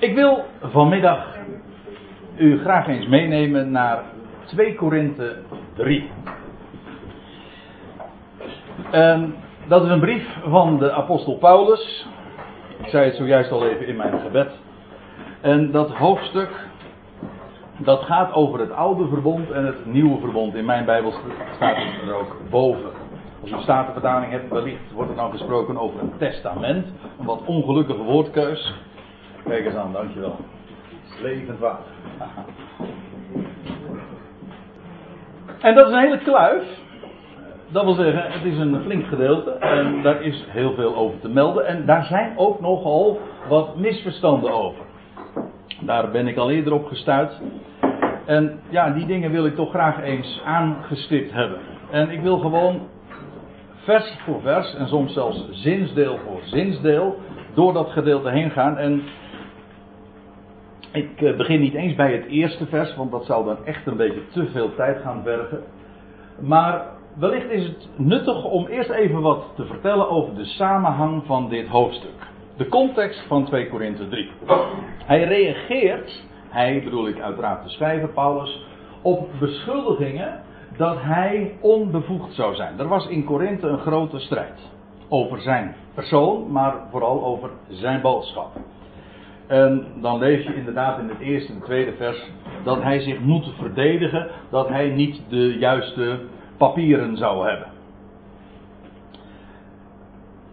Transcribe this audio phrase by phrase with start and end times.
[0.00, 1.36] Ik wil vanmiddag
[2.36, 4.02] u graag eens meenemen naar
[4.46, 5.36] 2 Korinthe
[5.74, 6.10] 3.
[8.90, 9.34] En
[9.68, 12.06] dat is een brief van de apostel Paulus.
[12.82, 14.50] Ik zei het zojuist al even in mijn gebed.
[15.40, 16.50] En dat hoofdstuk
[17.76, 20.54] dat gaat over het oude verbond en het nieuwe verbond.
[20.54, 21.12] In mijn Bijbel
[21.56, 22.90] staat het er ook boven.
[23.40, 26.86] Als u een statenvertaling hebt, wellicht wordt er dan gesproken over een testament.
[27.18, 28.74] Een wat ongelukkige woordkeus.
[29.44, 30.36] Kijk eens aan, dankjewel.
[31.22, 31.92] Levend water.
[35.60, 36.78] En dat is een hele kluif.
[37.68, 41.28] Dat wil zeggen, het is een flink gedeelte en daar is heel veel over te
[41.28, 41.66] melden.
[41.66, 44.84] En daar zijn ook nogal wat misverstanden over.
[45.80, 47.40] Daar ben ik al eerder op gestuurd.
[48.26, 51.58] En ja, die dingen wil ik toch graag eens aangestipt hebben.
[51.90, 52.80] En ik wil gewoon
[53.84, 57.16] vers voor vers en soms zelfs zinsdeel voor zinsdeel
[57.54, 58.78] door dat gedeelte heen gaan.
[58.78, 59.02] En
[60.92, 63.96] ik eh, begin niet eens bij het eerste vers, want dat zou dan echt een
[63.96, 65.62] beetje te veel tijd gaan vergen.
[66.40, 66.86] Maar
[67.18, 71.68] wellicht is het nuttig om eerst even wat te vertellen over de samenhang van dit
[71.68, 72.28] hoofdstuk.
[72.56, 74.30] De context van 2 Korinthe 3.
[75.04, 78.66] Hij reageert, hij bedoel ik uiteraard de schrijver Paulus,
[79.02, 80.40] op beschuldigingen
[80.76, 82.78] dat hij onbevoegd zou zijn.
[82.78, 84.60] Er was in Korinthe een grote strijd
[85.08, 88.50] over zijn persoon, maar vooral over zijn boodschap.
[89.50, 92.30] En dan lees je inderdaad in het eerste en tweede vers
[92.64, 96.20] dat hij zich moet verdedigen, dat hij niet de juiste
[96.56, 97.66] papieren zou hebben.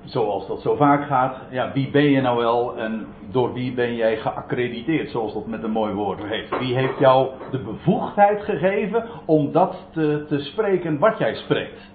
[0.03, 3.95] Zoals dat zo vaak gaat, ja, wie ben je nou wel en door wie ben
[3.95, 6.59] jij geaccrediteerd, zoals dat met een mooi woord heet.
[6.59, 11.91] Wie heeft jou de bevoegdheid gegeven om dat te, te spreken wat jij spreekt?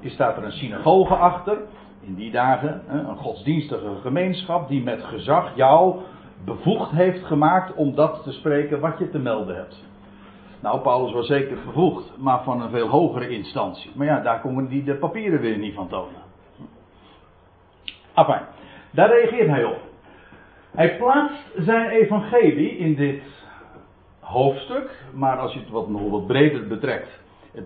[0.00, 1.58] Is staat er een synagoge achter,
[2.08, 6.00] in die dagen, een godsdienstige gemeenschap die met gezag jou
[6.44, 9.86] bevoegd heeft gemaakt om dat te spreken wat je te melden hebt.
[10.60, 13.90] Nou, Paulus was zeker bevoegd, maar van een veel hogere instantie.
[13.94, 16.22] Maar ja, daar komen die de papieren weer niet van tonen.
[18.14, 18.40] Enfin,
[18.90, 19.80] daar reageert hij op.
[20.70, 23.22] Hij plaatst zijn evangelie in dit
[24.20, 27.20] hoofdstuk, maar als je het wat, nog wat breder betrekt,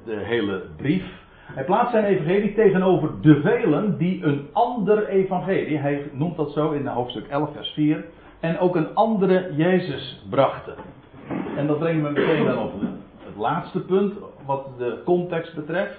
[0.05, 1.21] de hele brief.
[1.55, 6.71] Hij plaatst zijn evangelie tegenover de velen die een ander evangelie, hij noemt dat zo
[6.71, 8.05] in hoofdstuk 11, vers 4,
[8.41, 10.75] en ook een andere Jezus brachten.
[11.57, 12.73] En dat brengt me meteen dan op
[13.25, 14.15] het laatste punt,
[14.47, 15.99] wat de context betreft.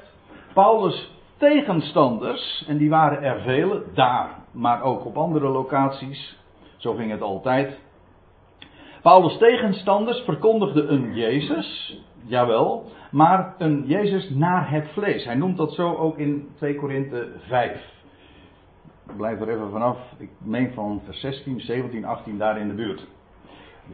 [0.53, 6.37] Paulus' tegenstanders, en die waren er vele, daar, maar ook op andere locaties,
[6.77, 7.79] zo ging het altijd.
[9.01, 15.25] Paulus' tegenstanders verkondigden een Jezus, jawel, maar een Jezus naar het vlees.
[15.25, 17.91] Hij noemt dat zo ook in 2 Korinthe 5.
[19.09, 22.73] Ik blijf er even vanaf, ik meen van vers 16, 17, 18 daar in de
[22.73, 23.07] buurt.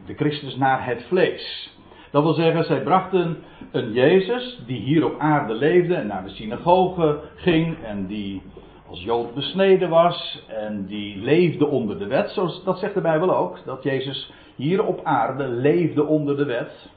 [0.06, 1.74] De Christus naar het vlees.
[2.10, 3.36] Dat wil zeggen, zij brachten
[3.70, 8.42] een Jezus die hier op aarde leefde en naar de synagoge ging en die
[8.88, 12.34] als Jood besneden was en die leefde onder de wet.
[12.64, 16.90] Dat zegt de Bijbel ook, dat Jezus hier op aarde leefde onder de wet.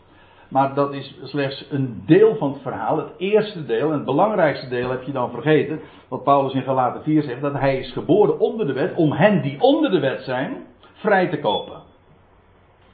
[0.53, 2.97] Maar dat is slechts een deel van het verhaal.
[2.97, 5.79] Het eerste deel en het belangrijkste deel heb je dan vergeten.
[6.07, 9.41] Wat Paulus in Galaten 4 zegt, dat hij is geboren onder de wet om hen
[9.41, 11.81] die onder de wet zijn vrij te kopen.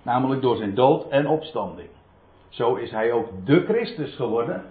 [0.04, 1.90] Namelijk door zijn dood en opstanding.
[2.50, 4.64] Zo is hij ook de Christus geworden.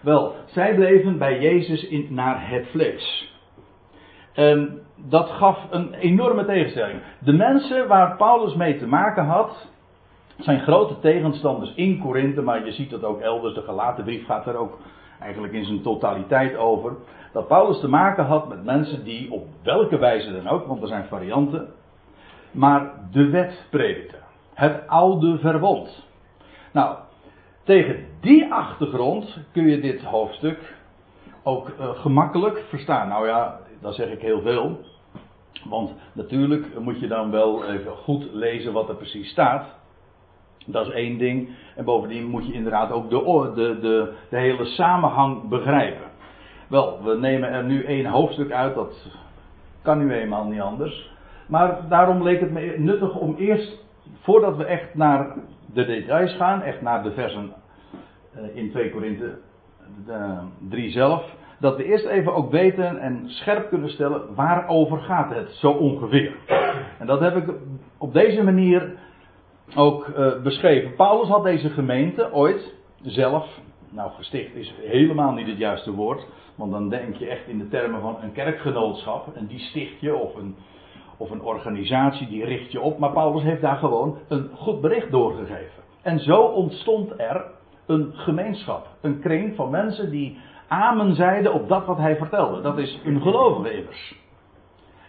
[0.00, 3.32] Wel, zij bleven bij Jezus in, naar het vlees.
[4.32, 7.00] En dat gaf een enorme tegenstelling.
[7.18, 9.72] De mensen waar Paulus mee te maken had,
[10.38, 13.54] zijn grote tegenstanders in Korinthe, maar je ziet dat ook elders.
[13.54, 14.78] De gelaten brief gaat er ook
[15.20, 16.96] eigenlijk in zijn totaliteit over.
[17.32, 20.88] Dat Paulus te maken had met mensen die op welke wijze dan ook, want er
[20.88, 21.68] zijn varianten,
[22.50, 24.18] maar de wet predikten.
[24.54, 26.06] Het oude verbond.
[26.72, 26.96] Nou,
[27.62, 30.74] tegen die achtergrond kun je dit hoofdstuk
[31.42, 33.08] ook uh, gemakkelijk verstaan.
[33.08, 34.78] Nou ja, dat zeg ik heel veel.
[35.64, 39.66] Want natuurlijk moet je dan wel even goed lezen wat er precies staat.
[40.66, 41.48] Dat is één ding.
[41.76, 46.06] En bovendien moet je inderdaad ook de, de, de, hele samenhang begrijpen.
[46.68, 49.06] Wel, we nemen er nu één hoofdstuk uit, dat
[49.82, 51.12] kan nu eenmaal niet anders.
[51.46, 53.84] Maar daarom leek het me nuttig om eerst,
[54.20, 55.34] voordat we echt naar
[55.72, 57.52] de details gaan, echt naar de versen
[58.34, 59.38] eh, in 2 Korinthe
[60.68, 65.50] 3 zelf, dat we eerst even ook weten en scherp kunnen stellen waarover gaat het
[65.50, 66.36] zo ongeveer.
[66.98, 67.54] En dat heb ik
[67.98, 68.92] op deze manier
[69.74, 70.94] ook uh, beschreven.
[70.94, 73.46] Paulus had deze gemeente ooit zelf,
[73.88, 77.68] nou gesticht is helemaal niet het juiste woord, want dan denk je echt in de
[77.68, 80.56] termen van een kerkgenootschap en die sticht je of een,
[81.16, 85.10] of een organisatie die richt je op, maar Paulus heeft daar gewoon een goed bericht
[85.10, 85.82] doorgegeven.
[86.02, 87.44] En zo ontstond er
[87.86, 90.38] een gemeenschap, een kring van mensen die
[90.68, 92.60] amen zeiden op dat wat hij vertelde.
[92.60, 94.22] Dat is een gelovige immers.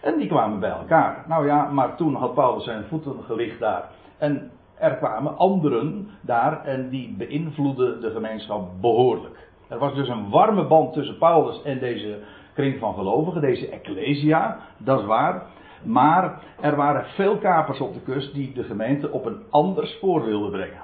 [0.02, 1.24] En die kwamen bij elkaar.
[1.28, 3.90] Nou ja, maar toen had Paulus zijn voeten gelicht daar.
[4.18, 9.48] En er kwamen anderen daar en die beïnvloedden de gemeenschap behoorlijk.
[9.68, 12.18] Er was dus een warme band tussen Paulus en deze
[12.54, 15.42] kring van gelovigen, deze ecclesia, dat is waar.
[15.82, 20.24] Maar er waren veel kapers op de kust die de gemeente op een ander spoor
[20.24, 20.82] wilden brengen.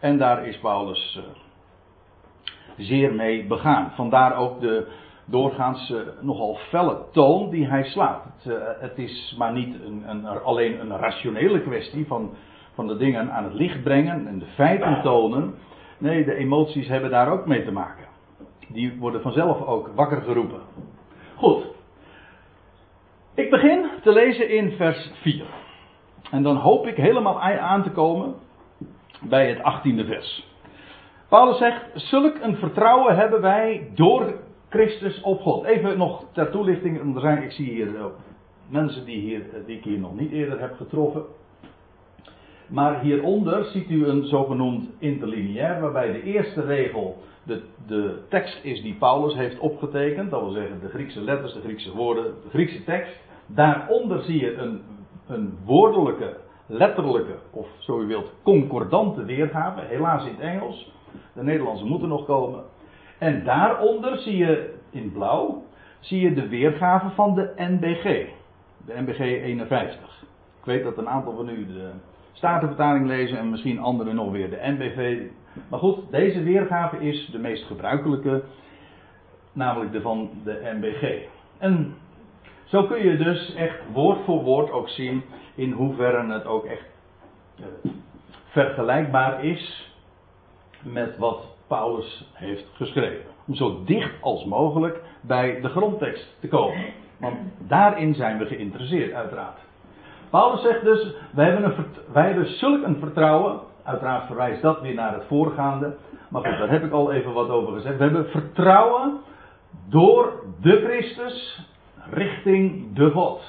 [0.00, 1.24] En daar is Paulus uh,
[2.76, 3.92] zeer mee begaan.
[3.94, 4.88] Vandaar ook de
[5.24, 8.24] doorgaans uh, nogal felle toon die hij slaat.
[8.42, 12.30] Het, het is maar niet een, een, alleen een rationele kwestie van,
[12.78, 15.54] van de dingen aan het licht brengen en de feiten tonen.
[15.98, 18.04] Nee, de emoties hebben daar ook mee te maken.
[18.68, 20.60] Die worden vanzelf ook wakker geroepen.
[21.36, 21.66] Goed.
[23.34, 25.44] Ik begin te lezen in vers 4.
[26.30, 28.34] En dan hoop ik helemaal aan te komen
[29.20, 30.46] bij het 18e vers.
[31.28, 34.34] Paulus zegt: Zulk een vertrouwen hebben wij door
[34.68, 35.64] Christus op God.
[35.64, 37.20] Even nog ter toelichting.
[37.20, 38.04] Zijn, ik zie hier uh,
[38.68, 41.24] mensen die, hier, uh, die ik hier nog niet eerder heb getroffen.
[42.68, 48.82] Maar hieronder ziet u een zogenoemd interlineair, waarbij de eerste regel de, de tekst is
[48.82, 50.30] die Paulus heeft opgetekend.
[50.30, 53.16] Dat wil zeggen de Griekse letters, de Griekse woorden, de Griekse tekst.
[53.46, 54.82] Daaronder zie je een,
[55.26, 56.36] een woordelijke,
[56.66, 59.80] letterlijke, of zo u wilt, concordante weergave.
[59.80, 60.92] Helaas in het Engels.
[61.32, 62.64] De Nederlandse moeten nog komen.
[63.18, 65.62] En daaronder zie je in blauw,
[66.00, 68.28] zie je de weergave van de NBG.
[68.86, 70.24] De NBG 51.
[70.58, 71.90] Ik weet dat een aantal van u de
[72.38, 75.20] Statenvertaling lezen en misschien anderen nog weer de NBV.
[75.68, 78.42] Maar goed, deze weergave is de meest gebruikelijke,
[79.52, 81.26] namelijk de van de NBG.
[81.58, 81.94] En
[82.64, 85.22] zo kun je dus echt woord voor woord ook zien
[85.54, 86.86] in hoeverre het ook echt
[87.56, 87.90] eh,
[88.44, 89.92] vergelijkbaar is
[90.82, 93.30] met wat Paulus heeft geschreven.
[93.46, 96.84] Om zo dicht als mogelijk bij de grondtekst te komen.
[97.16, 99.67] Want daarin zijn we geïnteresseerd, uiteraard.
[100.30, 101.74] Paulus zegt dus, wij hebben,
[102.14, 103.60] een, zulk een vertrouwen.
[103.82, 105.96] Uiteraard verwijst dat weer naar het voorgaande.
[106.28, 107.96] Maar goed, daar heb ik al even wat over gezegd.
[107.96, 109.18] We hebben vertrouwen
[109.88, 111.66] door de Christus
[112.10, 113.40] richting de God.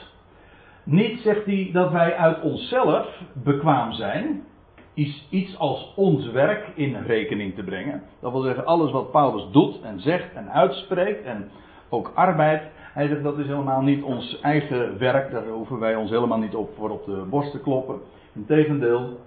[0.84, 4.44] Niet zegt hij dat wij uit onszelf bekwaam zijn.
[4.94, 8.04] Is iets als ons werk in rekening te brengen.
[8.22, 11.52] Dat wil zeggen, alles wat Paulus doet en zegt en uitspreekt en
[11.90, 12.62] ook arbeid,
[12.94, 16.56] hij zegt dat is helemaal niet ons eigen werk, daar hoeven wij ons helemaal niet
[16.56, 18.00] op voor op de borst te kloppen.
[18.34, 19.20] Integendeel,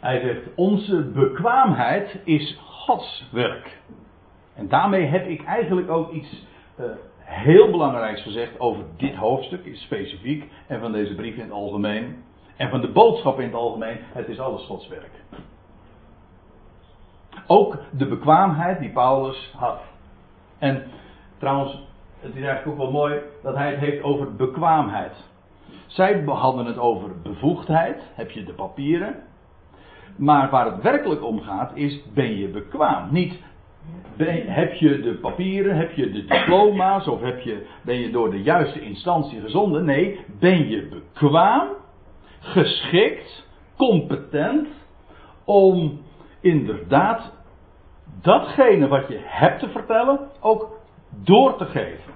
[0.00, 3.78] hij zegt onze bekwaamheid is Gods werk.
[4.54, 6.46] En daarmee heb ik eigenlijk ook iets
[6.80, 6.86] uh,
[7.18, 12.22] heel belangrijks gezegd over dit hoofdstuk, specifiek, en van deze brief in het algemeen.
[12.56, 15.10] En van de boodschap in het algemeen, het is alles Gods werk.
[17.46, 19.80] Ook de bekwaamheid die Paulus had.
[20.58, 20.84] En
[21.38, 21.88] trouwens,
[22.20, 25.12] het is eigenlijk ook wel mooi dat hij het heeft over bekwaamheid.
[25.86, 29.14] Zij hadden het over bevoegdheid, heb je de papieren.
[30.16, 33.12] Maar waar het werkelijk om gaat is, ben je bekwaam?
[33.12, 33.40] Niet,
[34.46, 38.42] heb je de papieren, heb je de diploma's of heb je, ben je door de
[38.42, 39.84] juiste instantie gezonden?
[39.84, 41.68] Nee, ben je bekwaam,
[42.40, 43.46] geschikt,
[43.76, 44.68] competent
[45.44, 46.00] om
[46.40, 47.32] inderdaad
[48.20, 50.79] datgene wat je hebt te vertellen ook
[51.10, 52.12] door te geven.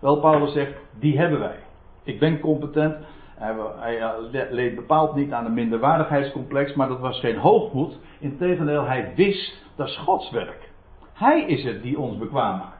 [0.00, 1.58] Wel, Paulus zegt, die hebben wij.
[2.02, 2.96] Ik ben competent.
[3.34, 7.98] Hij, hij leed bepaald niet aan een minderwaardigheidscomplex, maar dat was geen hoogmoed.
[8.18, 10.70] Integendeel, hij wist, dat is Gods werk.
[11.12, 12.74] Hij is het die ons bekwaam maakt.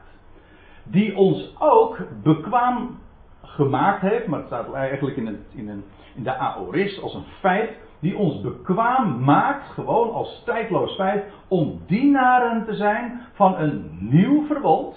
[0.83, 2.99] Die ons ook bekwaam
[3.41, 5.83] gemaakt heeft, maar het staat eigenlijk in, in,
[6.15, 11.81] in de aorist als een feit, die ons bekwaam maakt, gewoon als tijdloos feit, om
[11.85, 14.95] dienaren te zijn van een nieuw verbond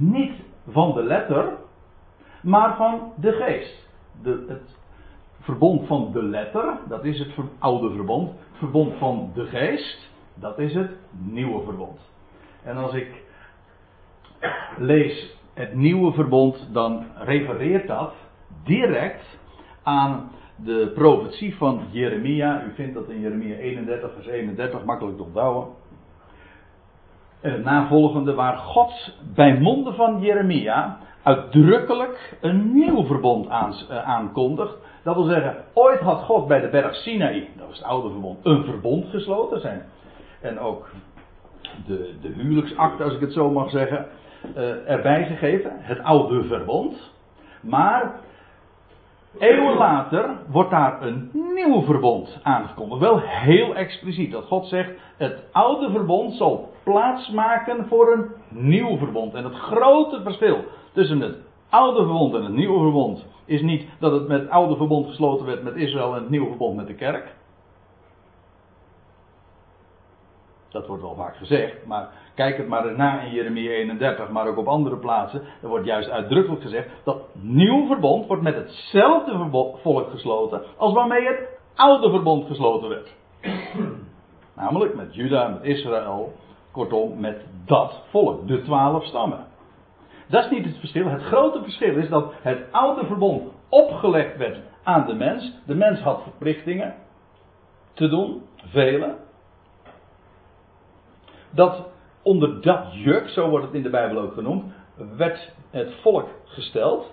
[0.00, 0.32] niet
[0.68, 1.52] van de letter,
[2.42, 3.86] maar van de geest.
[4.22, 4.76] De, het
[5.40, 8.28] verbond van de letter, dat is het oude verbond.
[8.28, 12.00] Het verbond van de geest, dat is het nieuwe verbond.
[12.62, 13.22] En als ik
[14.76, 18.12] lees het nieuwe verbond, dan refereert dat
[18.64, 19.38] direct
[19.82, 22.64] aan de profetie van Jeremia.
[22.64, 25.74] U vindt dat in Jeremia 31, vers 31, makkelijk te onthouden
[27.40, 34.76] en het navolgende, waar God bij monden van Jeremia uitdrukkelijk een nieuw verbond eh, aankondigt.
[35.02, 38.38] Dat wil zeggen, ooit had God bij de berg Sinaï, dat was het oude verbond,
[38.42, 39.60] een verbond gesloten.
[39.60, 39.82] Zijn,
[40.40, 40.88] en ook
[41.86, 44.06] de, de huwelijksakte, als ik het zo mag zeggen,
[44.56, 45.70] uh, erbij gegeven.
[45.74, 47.12] Het oude verbond.
[47.60, 48.12] Maar
[49.38, 53.00] Eeuwen later wordt daar een nieuw verbond aangekondigd.
[53.00, 54.32] Wel heel expliciet.
[54.32, 59.34] Dat God zegt: het oude verbond zal plaatsmaken voor een nieuw verbond.
[59.34, 61.36] En het grote verschil tussen het
[61.68, 65.46] oude verbond en het nieuwe verbond is niet dat het met het oude verbond gesloten
[65.46, 67.36] werd met Israël en het nieuwe verbond met de kerk.
[70.68, 74.56] Dat wordt wel vaak gezegd, maar kijk het maar na in Jeremia 31, maar ook
[74.56, 75.42] op andere plaatsen.
[75.62, 79.48] Er wordt juist uitdrukkelijk gezegd dat nieuw verbond wordt met hetzelfde
[79.82, 83.14] volk gesloten als waarmee het oude verbond gesloten werd.
[84.56, 86.32] Namelijk met Juda, met Israël,
[86.72, 89.46] kortom met dat volk, de twaalf stammen.
[90.28, 91.06] Dat is niet het verschil.
[91.06, 95.52] Het grote verschil is dat het oude verbond opgelegd werd aan de mens.
[95.66, 96.94] De mens had verplichtingen
[97.92, 99.16] te doen, vele
[101.50, 101.96] dat
[102.28, 104.72] onder dat juk, zo wordt het in de Bijbel ook genoemd,
[105.16, 107.10] werd het volk gesteld.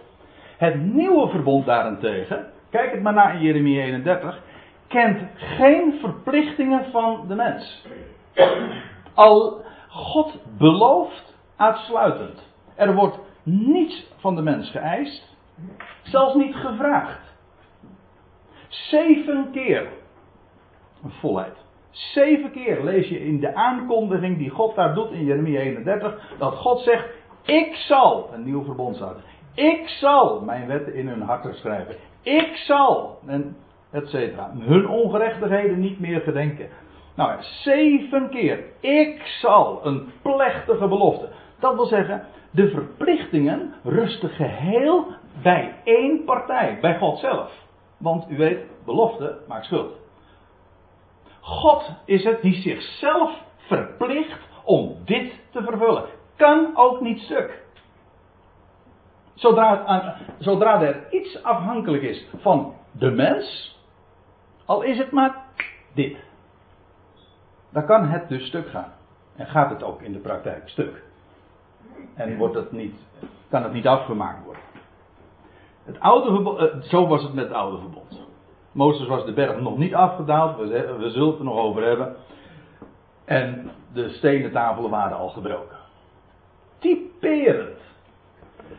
[0.57, 4.41] Het nieuwe verbond daarentegen, kijk het maar na in Jeremia 31,
[4.88, 7.86] kent geen verplichtingen van de mens.
[9.13, 12.53] Al God belooft uitsluitend.
[12.75, 15.36] Er wordt niets van de mens geëist,
[16.03, 17.34] zelfs niet gevraagd.
[18.67, 19.88] Zeven keer
[21.03, 21.64] een volheid.
[21.95, 26.55] Zeven keer lees je in de aankondiging die God daar doet in Jeremia 31, dat
[26.55, 27.05] God zegt,
[27.43, 29.23] ik zal een nieuw verbond starten.
[29.53, 31.95] Ik zal mijn wetten in hun harten schrijven.
[32.21, 33.57] Ik zal, en
[33.91, 36.69] et cetera, hun ongerechtigheden niet meer gedenken.
[37.15, 38.63] Nou zeven keer.
[38.79, 41.29] Ik zal, een plechtige belofte.
[41.59, 45.05] Dat wil zeggen, de verplichtingen rusten geheel
[45.41, 47.51] bij één partij, bij God zelf.
[47.97, 50.03] Want u weet, belofte maakt schuld.
[51.45, 56.05] God is het die zichzelf verplicht om dit te vervullen.
[56.35, 57.63] Kan ook niet stuk.
[59.33, 63.77] Zodra, zodra er iets afhankelijk is van de mens,
[64.65, 65.45] al is het maar
[65.93, 66.17] dit,
[67.69, 68.93] dan kan het dus stuk gaan.
[69.35, 71.03] En gaat het ook in de praktijk stuk.
[72.13, 72.95] En wordt het niet,
[73.49, 74.63] kan het niet afgemaakt worden.
[75.83, 78.25] Het oude eh, zo was het met het oude verbond.
[78.75, 82.15] Mozes was de berg nog niet afgedaald, we, zullen het er nog over hebben.
[83.25, 85.77] En de stenen tafelen waren al gebroken.
[86.79, 87.79] Typerend.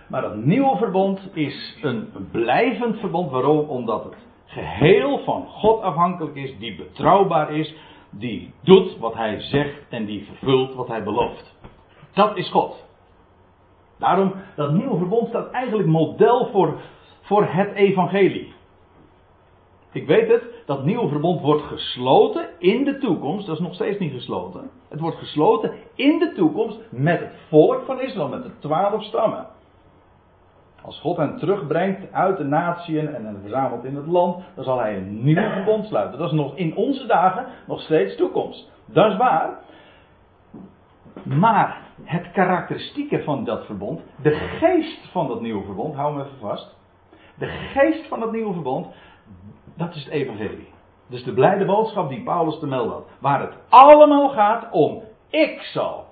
[0.09, 3.31] Maar dat nieuwe verbond is een blijvend verbond.
[3.31, 3.59] Waarom?
[3.69, 7.75] Omdat het geheel van God afhankelijk is, die betrouwbaar is,
[8.11, 11.55] die doet wat hij zegt en die vervult wat hij belooft.
[12.13, 12.85] Dat is God.
[13.99, 16.81] Daarom, dat nieuwe verbond staat eigenlijk model voor,
[17.21, 18.55] voor het evangelie.
[19.97, 23.47] Ik weet het, dat nieuwe verbond wordt gesloten in de toekomst.
[23.47, 24.71] Dat is nog steeds niet gesloten.
[24.89, 29.47] Het wordt gesloten in de toekomst met het volk van Israël, met de twaalf stammen.
[30.83, 34.79] Als God hen terugbrengt uit de natieën en hen verzamelt in het land, dan zal
[34.79, 36.19] hij een nieuw verbond sluiten.
[36.19, 38.71] Dat is nog in onze dagen nog steeds toekomst.
[38.85, 39.59] Dat is waar.
[41.23, 46.39] Maar het karakteristieke van dat verbond, de geest van dat nieuwe verbond, hou me even
[46.41, 46.75] vast.
[47.39, 48.87] De geest van dat nieuwe verbond,
[49.77, 50.69] dat is het evangelie.
[51.07, 53.09] Dus de blijde boodschap die Paulus te melden had.
[53.19, 56.07] Waar het allemaal gaat om ik zal.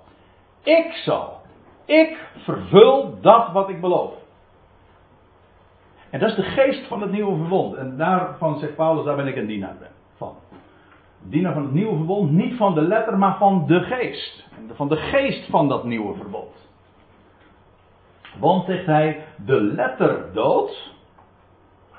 [0.63, 1.41] Ik zal.
[1.85, 4.13] Ik vervul dat wat ik beloof.
[6.11, 7.75] En dat is de geest van het nieuwe verbond.
[7.75, 9.77] En daarvan zegt Paulus, daar ben ik een dienaar
[10.17, 10.35] van.
[11.23, 14.47] Dienaar van het nieuwe verbond, niet van de letter, maar van de geest.
[14.73, 16.69] Van de geest van dat nieuwe verbond.
[18.39, 20.93] Want, zegt hij, de letter dood.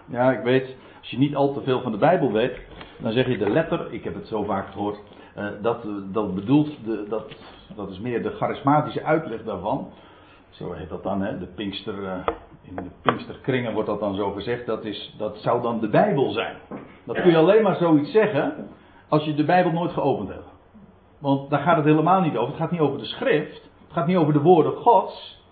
[0.05, 2.59] Ja, ik weet, als je niet al te veel van de Bijbel weet,
[2.97, 4.99] dan zeg je de letter, ik heb het zo vaak gehoord,
[5.37, 7.35] uh, dat, dat bedoelt, de, dat,
[7.75, 9.91] dat is meer de charismatische uitleg daarvan.
[10.49, 12.11] Zo heet dat dan, hè, de Pinkster, uh,
[12.61, 16.31] in de Pinksterkringen wordt dat dan zo gezegd, dat, is, dat zou dan de Bijbel
[16.31, 16.55] zijn.
[17.03, 18.67] Dat kun je alleen maar zoiets zeggen
[19.09, 20.47] als je de Bijbel nooit geopend hebt.
[21.19, 22.47] Want daar gaat het helemaal niet over.
[22.47, 23.61] Het gaat niet over de schrift.
[23.83, 25.43] Het gaat niet over de woorden Gods.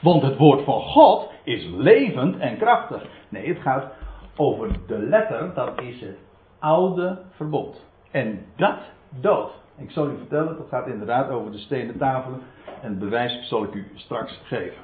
[0.00, 3.06] Want het woord van God is levend en krachtig.
[3.28, 3.92] Nee, het gaat
[4.36, 6.18] over de letter, dat is het
[6.58, 7.86] oude verbond.
[8.10, 8.78] En dat
[9.20, 9.50] dood.
[9.76, 12.40] Ik zal u vertellen, dat gaat inderdaad over de stenen tafelen.
[12.80, 14.82] En het bewijs zal ik u straks geven.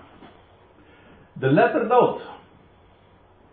[1.33, 2.21] De letter dood.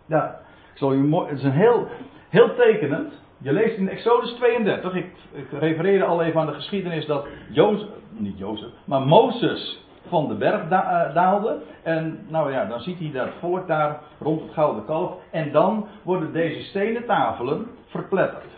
[0.05, 0.39] Ja,
[0.71, 1.87] ik zal u het is een heel,
[2.29, 3.13] heel tekenend.
[3.37, 7.87] Je leest in Exodus 32, ik, ik refereerde al even aan de geschiedenis dat Jozef,
[8.09, 11.61] niet Jozef, maar Mozes van de berg eh, daalde.
[11.83, 15.13] En nou ja, dan ziet hij dat volk daar rond het gouden kalf.
[15.31, 18.53] En dan worden deze stenen tafelen verpletterd.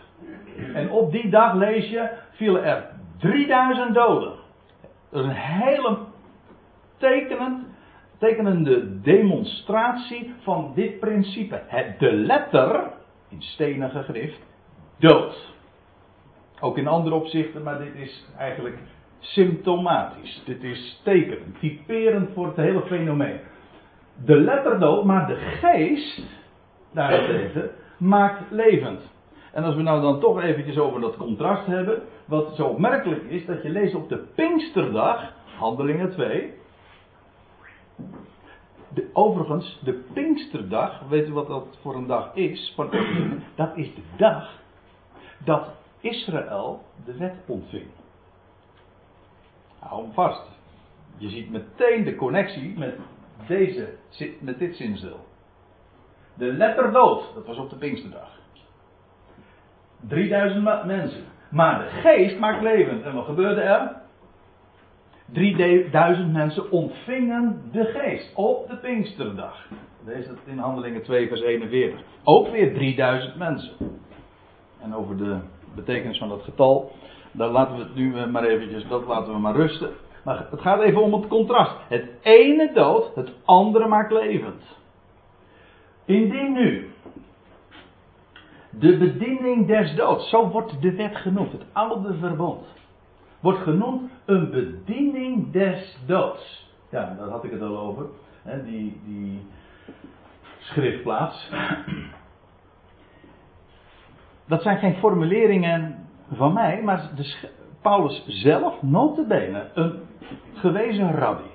[0.74, 4.32] En op die dag lees je, vielen er 3000 doden.
[5.10, 5.98] Dat is een hele
[6.96, 7.66] tekenend
[8.18, 11.62] tekenende demonstratie van dit principe.
[11.66, 12.90] Het, de letter,
[13.28, 14.40] in stenen gegrift,
[14.98, 15.54] dood.
[16.60, 18.78] Ook in andere opzichten, maar dit is eigenlijk
[19.18, 20.42] symptomatisch.
[20.44, 23.40] Dit is tekenend, typerend voor het hele fenomeen.
[24.24, 26.22] De letter dood, maar de geest,
[26.92, 29.00] daarentegen, maakt levend.
[29.52, 32.02] En als we nou dan toch eventjes over dat contrast hebben.
[32.24, 36.52] Wat zo opmerkelijk is, dat je leest op de Pinksterdag, Handelingen 2.
[38.88, 42.74] De, overigens, de Pinksterdag, weet u wat dat voor een dag is?
[43.54, 44.50] Dat is de dag
[45.44, 45.68] dat
[46.00, 47.86] Israël de wet ontving.
[49.78, 50.42] Hou hem vast.
[51.16, 52.96] Je ziet meteen de connectie met,
[53.46, 53.94] deze,
[54.40, 55.26] met dit zinsdeel.
[56.34, 58.38] De letter dood, dat was op de Pinksterdag.
[60.00, 61.24] 3000 mensen.
[61.50, 63.02] Maar de geest maakt levend.
[63.02, 63.96] En wat gebeurde er?
[65.32, 69.66] 3000 mensen ontvingen de geest op de Pinksterdag.
[70.04, 72.00] Lees het in Handelingen 2, vers 41.
[72.24, 73.72] Ook weer 3000 mensen.
[74.80, 75.38] En over de
[75.74, 76.92] betekenis van dat getal,
[77.38, 79.90] daar laten we het nu eh, maar eventjes, dat laten we maar rusten.
[80.24, 81.76] Maar het gaat even om het contrast.
[81.88, 84.62] Het ene dood, het andere maakt levend.
[86.04, 86.90] Indien nu
[88.70, 92.66] de bediening des doods, zo wordt de wet genoemd, het oude verbond.
[93.40, 96.72] Wordt genoemd een bediening des doods.
[96.90, 98.06] Ja, daar had ik het al over.
[98.42, 99.46] Hè, die, die
[100.58, 101.50] schriftplaats.
[104.46, 107.48] Dat zijn geen formuleringen van mij, maar de,
[107.82, 110.00] Paulus zelf, notabene, een
[110.54, 111.50] gewezen rabbi.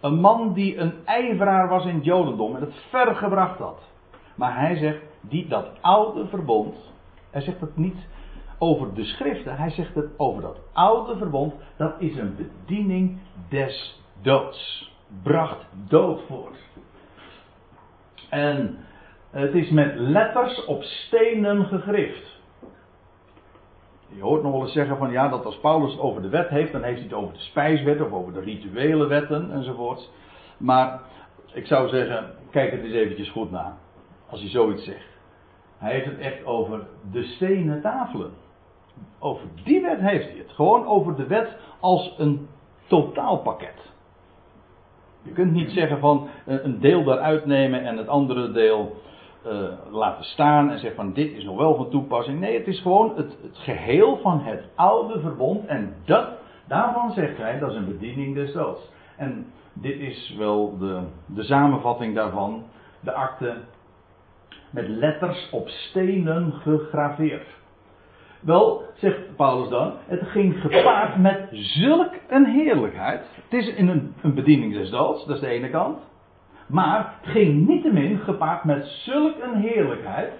[0.00, 3.90] Een man die een ijveraar was in het jodendom en het ver gebracht had.
[4.34, 6.92] Maar hij zegt, die, dat oude verbond,
[7.30, 8.06] hij zegt het niet
[8.58, 13.18] over de schriften, hij zegt het over dat oude verbond, dat is een bediening
[13.48, 14.90] des doods.
[15.22, 16.56] Bracht dood voort.
[18.30, 18.78] En
[19.30, 22.40] het is met letters op stenen gegrift.
[24.14, 26.48] Je hoort nog wel eens zeggen van ja, dat als Paulus het over de wet
[26.48, 30.10] heeft, dan heeft hij het over de spijswet of over de rituele wetten enzovoort.
[30.56, 31.00] Maar
[31.52, 33.76] ik zou zeggen, kijk het eens eventjes goed na.
[34.30, 35.10] Als hij zoiets zegt.
[35.78, 38.30] Hij heeft het echt over de stenen tafelen.
[39.18, 40.50] Over die wet heeft hij het.
[40.50, 42.48] Gewoon over de wet als een
[42.86, 43.92] totaalpakket.
[45.22, 48.96] Je kunt niet zeggen van eh, een deel daaruit nemen en het andere deel
[49.46, 49.52] uh,
[49.90, 52.40] laten staan en zeggen van dit is nog wel van toepassing.
[52.40, 56.28] Nee, het is gewoon het, het geheel van het oude verbond en dat,
[56.68, 58.90] daarvan zegt hij dat is een bediening des doods.
[59.16, 62.64] En dit is wel de, de samenvatting daarvan,
[63.00, 63.56] de akte
[64.70, 67.46] met letters op stenen gegraveerd.
[68.40, 73.22] Wel, zegt Paulus dan, het ging gepaard met zulk een heerlijkheid.
[73.34, 75.98] Het is in een, een bediening des doods, dat is de ene kant.
[76.72, 80.32] Maar het ging niettemin gepaard met zulk een heerlijkheid.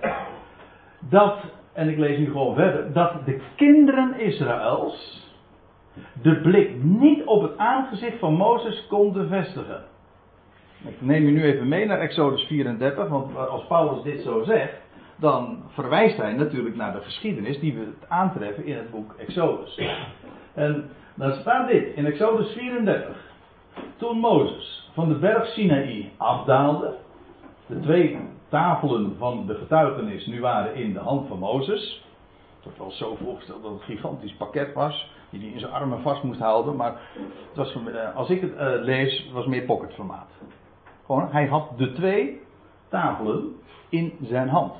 [0.98, 1.38] Dat,
[1.72, 5.30] en ik lees nu gewoon verder, dat de kinderen Israëls
[6.22, 9.82] de blik niet op het aangezicht van Mozes konden vestigen.
[10.84, 14.74] Ik neem je nu even mee naar Exodus 34, want als Paulus dit zo zegt,
[15.16, 19.80] dan verwijst hij natuurlijk naar de geschiedenis die we aantreffen in het boek Exodus.
[20.54, 23.16] En dan staat dit in Exodus 34.
[23.96, 26.94] Toen Mozes van de berg Sinaï afdaalde,
[27.66, 32.04] de twee tafelen van de getuigenis nu waren in de hand van Mozes.
[32.62, 36.00] Wordt wel zo voorgesteld dat het een gigantisch pakket was, die hij in zijn armen
[36.00, 37.00] vast moest houden, maar
[37.54, 40.28] was, eh, als ik het uh, lees, was meer pocketformaat.
[41.06, 42.40] Gewoon, hij had de twee
[42.88, 43.56] tafelen
[43.88, 44.72] in zijn hand.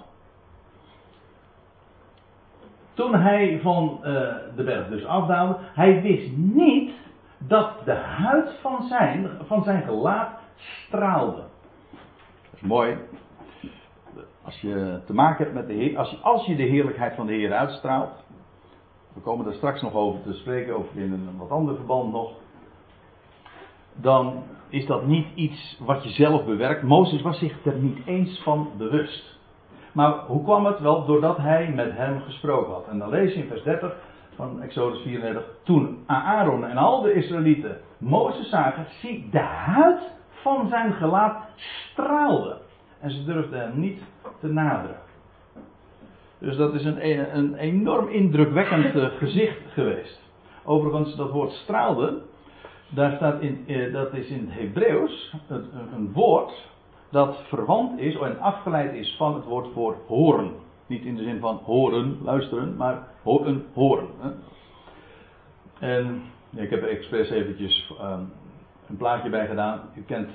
[2.95, 4.05] Toen hij van uh,
[4.57, 6.93] de berg dus afdaalde, hij wist niet
[7.47, 11.43] dat de huid van zijn, van zijn gelaat straalde.
[12.51, 12.97] Dat is mooi.
[14.43, 17.27] Als je te maken hebt met de Heer, als je, als je de heerlijkheid van
[17.27, 18.25] de Heer uitstraalt.
[19.15, 22.33] We komen er straks nog over te spreken, over in een wat ander verband nog
[23.95, 26.83] dan is dat niet iets wat je zelf bewerkt.
[26.83, 29.41] Mozes was zich er niet eens van bewust.
[29.93, 30.81] Maar hoe kwam het?
[30.81, 32.89] Wel, doordat hij met hem gesproken had.
[32.89, 33.97] En dan lees je in vers 30
[34.35, 35.45] van Exodus 34.
[35.63, 41.49] Toen Aaron en al de Israëlieten Mozes zagen, zie de huid van zijn gelaat
[41.91, 42.57] straalde.
[43.01, 44.03] En ze durfden hem niet
[44.41, 44.97] te naderen.
[46.39, 50.21] Dus dat is een, een enorm indrukwekkend eh, gezicht geweest.
[50.65, 52.23] Overigens, dat woord straalde,
[52.89, 55.65] daar staat in, eh, dat is in het Hebreeuws een,
[55.95, 56.53] een, woord
[57.11, 60.51] dat verwant is en afgeleid is van het woord voor horen.
[60.87, 64.09] Niet in de zin van horen, luisteren, maar een horen.
[64.19, 64.31] Hè.
[65.79, 66.23] En
[66.57, 68.33] ik heb er expres eventjes um,
[68.89, 69.81] een plaatje bij gedaan.
[69.95, 70.31] U kent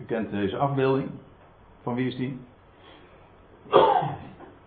[0.00, 1.10] U kent deze afbeelding.
[1.82, 2.40] Van wie is die?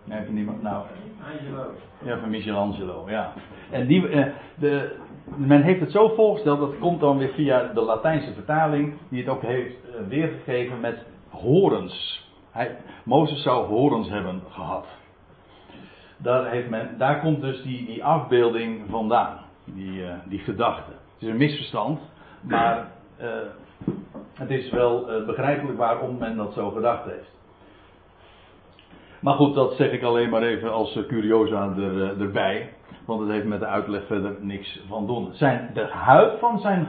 [0.04, 0.62] Nee, van niemand.
[0.62, 0.86] Nou.
[1.32, 1.72] Angelo.
[2.04, 3.34] Ja, van Michelangelo, ja.
[3.72, 4.26] En die, eh,
[4.56, 4.96] de,
[5.36, 9.30] men heeft het zo voorgesteld, dat komt dan weer via de Latijnse vertaling, die het
[9.30, 12.28] ook heeft eh, weergegeven met horens.
[12.52, 14.86] Hij, Mozes zou horens hebben gehad.
[16.26, 20.92] Daar, heeft men, daar komt dus die, die afbeelding vandaan, die, eh, die gedachte.
[20.92, 22.00] Het is een misverstand,
[22.42, 23.28] maar eh,
[24.34, 27.32] het is wel eh, begrijpelijk waarom men dat zo gedacht heeft.
[29.20, 32.70] Maar goed, dat zeg ik alleen maar even als curiosa er, erbij.
[33.06, 35.30] Want het heeft met de uitleg verder niks van doen.
[35.34, 36.88] Zijn, de huid van zijn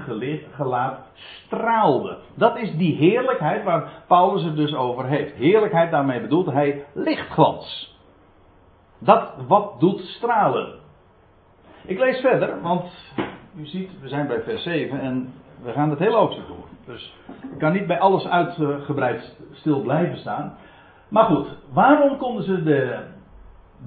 [0.53, 2.19] gelaat straalde.
[2.35, 5.35] Dat is die heerlijkheid waar Paulus het dus over heeft.
[5.35, 7.96] Heerlijkheid, daarmee bedoelt hij lichtglans.
[8.99, 10.75] Dat wat doet stralen.
[11.87, 12.85] Ik lees verder, want
[13.57, 15.33] u ziet, we zijn bij vers 7 en
[15.63, 16.69] we gaan het hele hoofdstuk door.
[16.85, 17.15] Dus
[17.53, 20.57] ik kan niet bij alles uitgebreid stil blijven staan.
[21.09, 22.99] Maar goed, waarom konden ze de,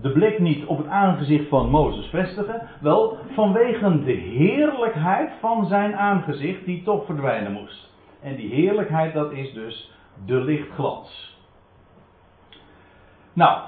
[0.01, 2.67] de blik niet op het aangezicht van Mozes vestigen?
[2.81, 7.89] Wel, vanwege de heerlijkheid van zijn aangezicht die toch verdwijnen moest.
[8.21, 9.91] En die heerlijkheid, dat is dus
[10.25, 11.37] de lichtglans.
[13.33, 13.59] Nou,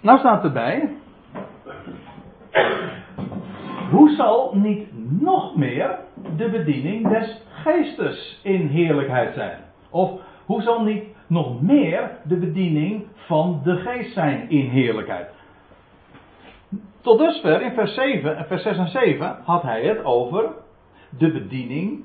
[0.00, 0.96] nou staat erbij.
[3.90, 4.88] Hoe zal niet
[5.20, 5.98] nog meer
[6.36, 9.58] de bediening des geestes in heerlijkheid zijn?
[9.90, 15.28] Of hoe zal niet nog meer de bediening van de geest zijn in heerlijkheid?
[17.00, 20.52] Tot dusver in vers, 7, vers 6 en 7 had hij het over
[21.18, 22.04] de bediening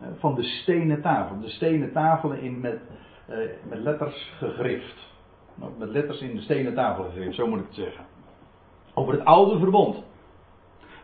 [0.00, 1.40] eh, van de stenen tafel.
[1.40, 2.78] De stenen tafelen in met,
[3.26, 3.36] eh,
[3.68, 5.13] met letters gegrift.
[5.54, 8.04] Met letters in de stenen tafel gegrift, zo moet ik het zeggen.
[8.94, 10.02] Over het oude verbond.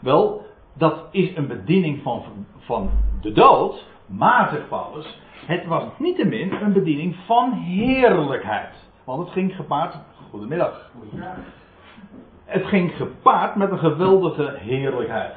[0.01, 2.23] Wel, dat is een bediening van,
[2.59, 3.85] van de dood.
[4.07, 8.75] Maar, zegt Paulus, het was niettemin een bediening van heerlijkheid.
[9.05, 9.97] Want het ging gepaard.
[10.31, 10.91] Goedemiddag.
[12.45, 15.35] Het ging gepaard met een geweldige heerlijkheid.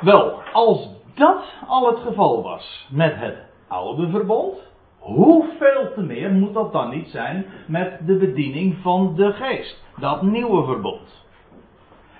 [0.00, 3.36] Wel, als dat al het geval was met het
[3.68, 4.69] oude verbond,
[5.00, 10.22] hoeveel te meer moet dat dan niet zijn met de bediening van de geest, dat
[10.22, 11.26] nieuwe verbond?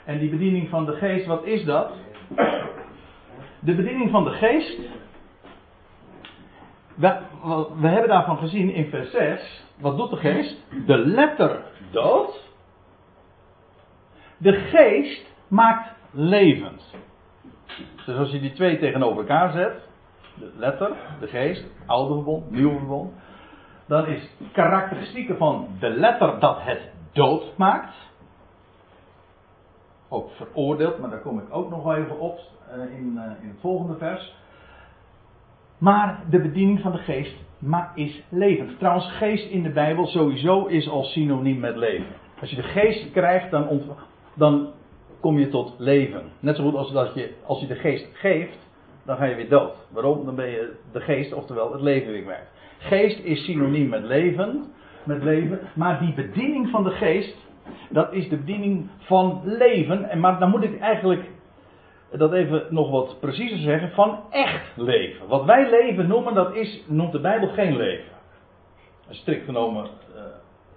[0.04, 1.92] En die bediening van de geest, wat is dat?
[3.60, 4.78] De bediening van de geest.
[6.94, 7.18] We,
[7.80, 9.64] we hebben daarvan gezien in vers 6.
[9.80, 10.66] Wat doet de geest?
[10.86, 12.48] De letter dood.
[14.36, 16.94] De geest maakt levend.
[18.06, 19.88] Dus als je die twee tegenover elkaar zet.
[20.40, 23.12] De letter, de geest, oude verbond, nieuwe verbond.
[23.86, 26.80] Dan is karakteristieken van de letter dat het
[27.12, 27.94] dood maakt
[30.08, 33.48] ook veroordeeld, maar daar kom ik ook nog wel even op uh, in, uh, in
[33.48, 34.34] het volgende vers.
[35.78, 38.78] Maar de bediening van de geest ma- is levend.
[38.78, 42.14] Trouwens, geest in de Bijbel sowieso is al synoniem met leven.
[42.40, 43.82] Als je de geest krijgt, dan,
[44.34, 44.72] dan
[45.20, 46.22] kom je tot leven.
[46.40, 48.68] Net zo goed als dat je, als je de geest geeft,
[49.04, 49.72] dan ga je weer dood.
[49.90, 50.24] Waarom?
[50.24, 52.48] Dan ben je de geest, oftewel het leven weer kwijt.
[52.78, 54.72] Geest is synoniem met leven,
[55.04, 57.36] met leven, maar die bediening van de geest,
[57.88, 60.04] dat is de bediening van leven.
[60.04, 61.30] En maar dan moet ik eigenlijk
[62.12, 65.28] dat even nog wat preciezer zeggen, van echt leven.
[65.28, 68.12] Wat wij leven noemen, dat is, noemt de Bijbel geen leven.
[69.08, 70.22] Strikt genomen uh,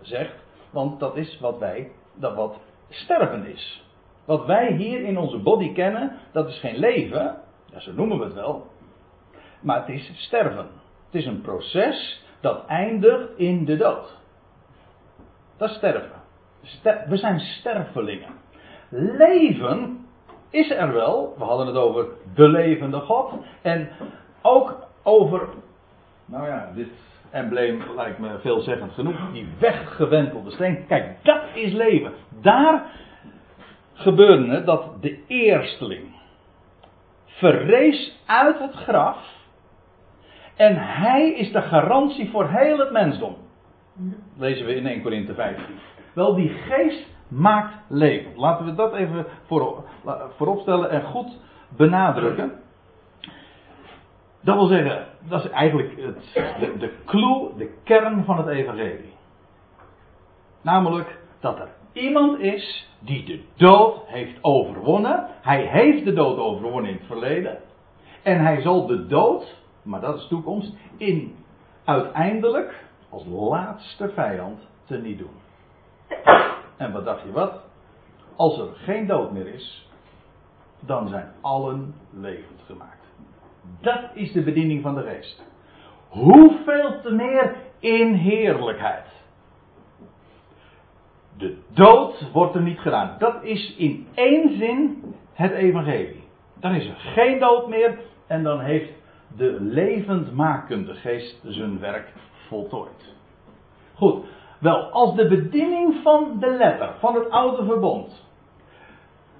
[0.02, 0.34] zegt,
[0.70, 2.60] want dat is wat wij, dat wat
[2.90, 3.86] sterven is.
[4.26, 7.36] Wat wij hier in onze body kennen, dat is geen leven,
[7.74, 8.68] ja, zo noemen we het wel,
[9.62, 10.68] maar het is sterven.
[11.06, 14.18] Het is een proces dat eindigt in de dood.
[15.58, 16.22] Dat is sterven.
[16.62, 18.32] Ster we zijn stervelingen.
[18.90, 20.06] Leven
[20.50, 21.36] is er wel.
[21.38, 23.34] We hadden het over de levende God.
[23.62, 23.90] En
[24.42, 25.48] ook over.
[26.26, 26.90] Nou ja, dit
[27.30, 29.32] embleem lijkt me veelzeggend genoeg.
[29.32, 30.86] Die weggewentelde steen.
[30.88, 32.14] Kijk, dat is leven.
[32.42, 32.92] Daar
[33.94, 36.13] gebeurde het dat de eersteling
[37.38, 39.18] verrees uit het graf.
[40.56, 43.36] En hij is de garantie voor heel het mensdom.
[44.38, 45.66] Lezen we in 1 Korinthe 15.
[46.14, 48.32] Wel, die geest maakt leven.
[48.36, 49.84] Laten we dat even voor,
[50.36, 52.52] vooropstellen en goed benadrukken.
[54.42, 59.14] Dat wil zeggen, dat is eigenlijk het, de, de clue, de kern van het evangelie.
[60.62, 65.28] Namelijk dat er iemand is die de dood heeft overwonnen.
[65.42, 67.60] Hij heeft de dood overwonnen in het verleden.
[68.24, 71.36] En hij zal de dood, maar dat is toekomst, in
[71.84, 75.42] uiteindelijk als laatste vijand teniet doen.
[76.78, 77.62] En wat dacht je wat?
[78.36, 79.90] Als er geen dood meer is,
[80.80, 83.08] dan zijn allen levend gemaakt.
[83.82, 85.44] Dat is de bediening van de geest.
[86.08, 89.06] Hoeveel te meer in heerlijkheid.
[91.44, 93.16] De dood wordt er niet gedaan.
[93.20, 95.04] Dat is in één zin
[95.34, 96.24] het evangelie.
[96.60, 98.92] Dan is er geen dood meer en dan heeft
[99.38, 102.14] de levendmakende geest zijn werk
[102.48, 103.16] voltooid.
[103.94, 104.26] Goed,
[104.60, 108.26] wel, als de bediening van de letter, van het oude verbond,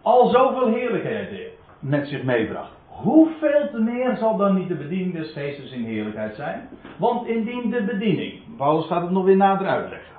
[0.02, 5.32] al zoveel heerlijkheid met zich meebracht, hoeveel te meer zal dan niet de bediening des
[5.32, 6.70] geestes in heerlijkheid zijn?
[6.98, 10.13] Want indien de bediening, Paulus gaat het nog weer nader uitleggen,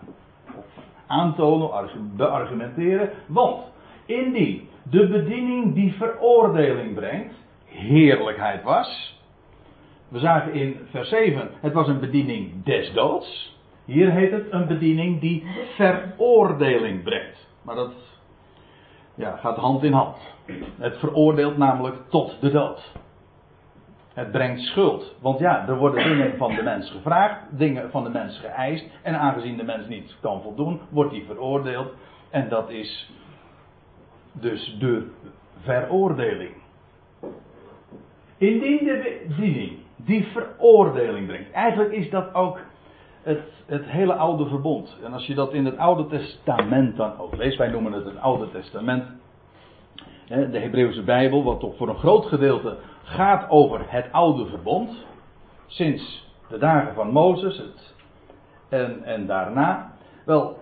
[1.07, 3.63] aantonen, beargumenteren, want
[4.07, 9.21] indien de bediening die veroordeling brengt, heerlijkheid was.
[10.09, 13.57] We zagen in vers 7, het was een bediening des doods.
[13.85, 17.49] Hier heet het een bediening die veroordeling brengt.
[17.63, 17.93] Maar dat
[19.15, 20.17] ja, gaat hand in hand.
[20.79, 22.93] Het veroordeelt namelijk tot de dood.
[24.15, 25.15] Het brengt schuld.
[25.21, 28.87] Want ja, er worden dingen van de mens gevraagd, dingen van de mens geëist.
[29.03, 31.93] En aangezien de mens niet kan voldoen, wordt die veroordeeld.
[32.31, 33.11] En dat is
[34.33, 35.11] dus de
[35.61, 36.55] veroordeling.
[38.37, 41.53] Indien de bediening die veroordeling brengt.
[41.53, 42.59] Eigenlijk is dat ook
[43.23, 44.99] het, het hele oude verbond.
[45.05, 48.21] En als je dat in het Oude Testament dan ook leest, wij noemen het het
[48.21, 49.05] Oude Testament.
[50.27, 55.07] De Hebreeuwse Bijbel, wat toch voor een groot gedeelte gaat over het oude verbond.
[55.67, 57.95] Sinds de dagen van Mozes het,
[58.69, 59.93] en, en daarna.
[60.25, 60.59] Wel,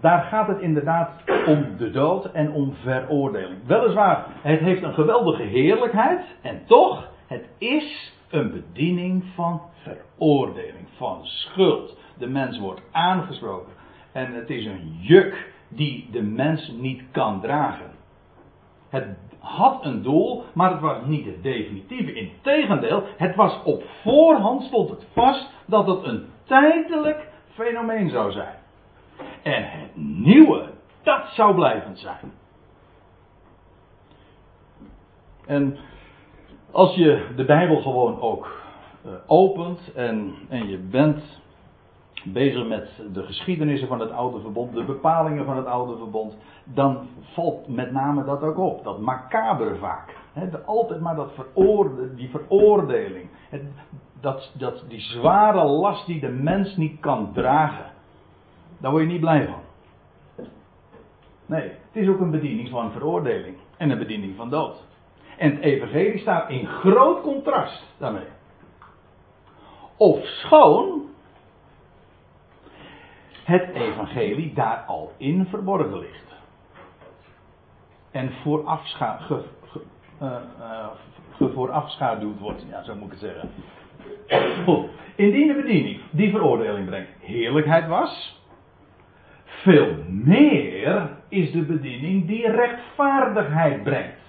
[0.00, 1.10] daar gaat het inderdaad
[1.46, 3.66] om de dood en om veroordeling.
[3.66, 6.24] Weliswaar, het heeft een geweldige heerlijkheid.
[6.42, 11.98] En toch, het is een bediening van veroordeling, van schuld.
[12.18, 13.72] De mens wordt aangesproken.
[14.12, 17.90] En het is een juk die de mens niet kan dragen.
[18.96, 22.12] Het had een doel, maar het was niet het definitieve.
[22.12, 28.54] Integendeel, het was op voorhand stond het vast dat het een tijdelijk fenomeen zou zijn.
[29.42, 30.70] En het nieuwe,
[31.02, 32.32] dat zou blijvend zijn.
[35.46, 35.78] En
[36.70, 38.62] als je de Bijbel gewoon ook
[39.06, 41.40] uh, opent en, en je bent
[42.32, 47.08] bezig met de geschiedenissen van het oude verbond, de bepalingen van het oude verbond, dan
[47.20, 48.84] valt met name dat ook op.
[48.84, 50.16] Dat macabre vaak.
[50.32, 51.30] He, altijd maar dat
[52.16, 53.28] die veroordeling.
[54.20, 57.92] Dat, dat, die zware last die de mens niet kan dragen.
[58.78, 59.60] Daar word je niet blij van.
[61.46, 63.56] Nee, het is ook een bediening van veroordeling.
[63.76, 64.84] En een bediening van dood.
[65.38, 68.26] En het evangelie staat in groot contrast daarmee.
[69.96, 71.02] Of schoon
[73.46, 76.34] het evangelie daar al in verborgen ligt.
[78.10, 79.44] En voorafscha ge,
[80.22, 80.36] uh,
[81.38, 83.50] voorafschaduwd wordt, ja, zo moet ik het zeggen.
[85.26, 88.42] Indien de bediening die veroordeling brengt heerlijkheid was,
[89.44, 94.20] veel meer is de bediening die rechtvaardigheid brengt.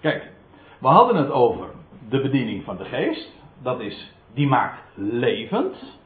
[0.00, 0.30] Kijk,
[0.78, 1.66] we hadden het over
[2.08, 3.32] de bediening van de geest.
[3.62, 6.00] Dat is, die maakt levend.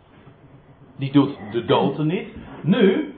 [0.97, 2.29] Die doet de dood niet.
[2.63, 3.15] Nu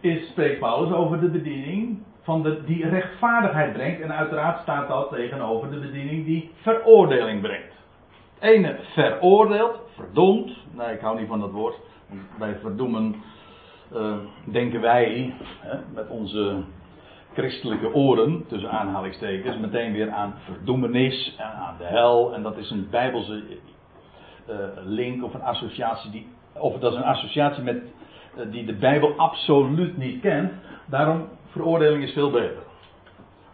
[0.00, 4.00] is, spreekt Paulus over de bediening van de, die rechtvaardigheid brengt.
[4.00, 7.72] En uiteraard staat dat tegenover de bediening die veroordeling brengt.
[8.38, 10.56] Het ene veroordeelt, verdoemt.
[10.76, 11.74] Nee, ik hou niet van dat woord.
[12.38, 13.14] Bij verdoemen
[13.94, 16.62] uh, denken wij hè, met onze
[17.32, 22.34] christelijke oren, tussen aanhalingstekens, meteen weer aan verdoemenis en aan de hel.
[22.34, 23.42] En dat is een bijbelse
[24.50, 26.26] uh, link of een associatie die
[26.60, 27.82] of dat is een associatie met,
[28.36, 30.52] uh, die de Bijbel absoluut niet kent.
[30.86, 32.62] Daarom, veroordeling is veel beter.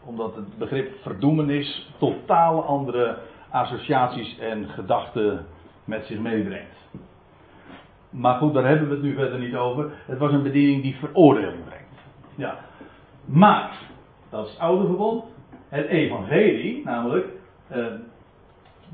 [0.04, 3.16] Omdat het begrip verdoemenis totaal andere
[3.50, 5.46] associaties en gedachten
[5.84, 6.74] met zich meebrengt.
[8.10, 9.90] Maar goed, daar hebben we het nu verder niet over.
[10.06, 11.84] Het was een bediening die veroordeling brengt.
[12.34, 12.58] Ja.
[13.24, 13.78] Maar,
[14.30, 15.24] dat is het oude verbond.
[15.68, 17.26] Het evangelie, namelijk,
[17.76, 17.86] uh,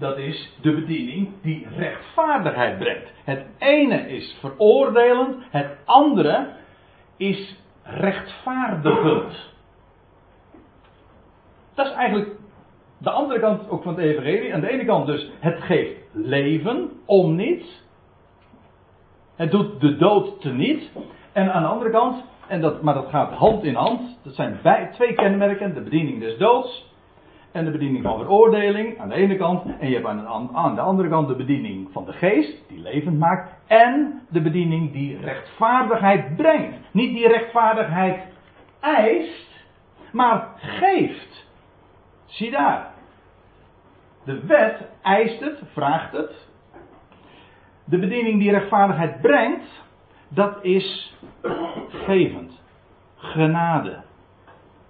[0.01, 3.13] dat is de bediening die rechtvaardigheid brengt.
[3.25, 6.49] Het ene is veroordelend, het andere
[7.17, 9.53] is rechtvaardigend.
[11.75, 12.31] Dat is eigenlijk
[12.99, 14.55] de andere kant ook van het evangelie.
[14.55, 17.83] Aan de ene kant dus, het geeft leven om niets.
[19.37, 20.91] Het doet de dood teniet.
[21.33, 24.19] En aan de andere kant, en dat, maar dat gaat hand in hand.
[24.23, 25.75] Dat zijn bij, twee kenmerken.
[25.75, 26.90] De bediening des doods
[27.53, 29.79] en de bediening van veroordeling aan de ene kant.
[29.79, 33.55] En je hebt aan, de andere kant de bediening van de geest, die levend maakt.
[33.67, 36.77] En de bediening die rechtvaardigheid brengt.
[36.93, 38.21] Niet die rechtvaardigheid
[38.81, 39.65] eist,
[40.13, 41.47] maar geeft.
[42.27, 42.91] Zie daar.
[44.25, 46.49] De wet eist het, vraagt het.
[47.85, 49.85] De bediening die rechtvaardigheid brengt,
[50.29, 51.17] dat is
[51.89, 52.63] gevend.
[53.17, 54.03] Genade.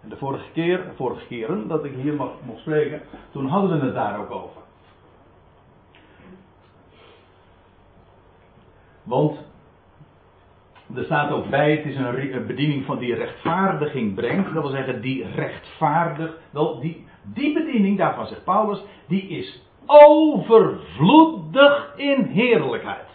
[0.03, 3.85] En de vorige keer, vorige keren dat ik hier mag, mocht spreken, toen hadden we
[3.85, 4.61] het daar ook over.
[9.03, 9.39] Want
[10.95, 14.55] er staat ook bij, het is een bediening van die rechtvaardiging brengt.
[14.55, 16.39] Dat wil zeggen, die rechtvaardig.
[16.51, 23.09] Wel, die, die bediening, daarvan zegt Paulus, die is overvloedig in heerlijkheid.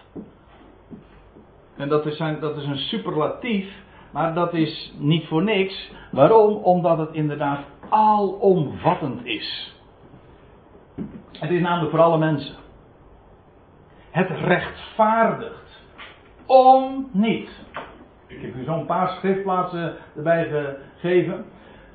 [1.75, 3.83] En dat is, een, dat is een superlatief,
[4.15, 5.91] maar dat is niet voor niks.
[6.12, 6.54] Waarom?
[6.56, 9.75] Omdat het inderdaad alomvattend is.
[11.32, 12.56] Het is namelijk voor alle mensen.
[14.12, 15.84] Het rechtvaardigt.
[16.45, 17.49] Om niet.
[18.28, 21.45] Ik heb u zo'n paar schriftplaatsen erbij gegeven.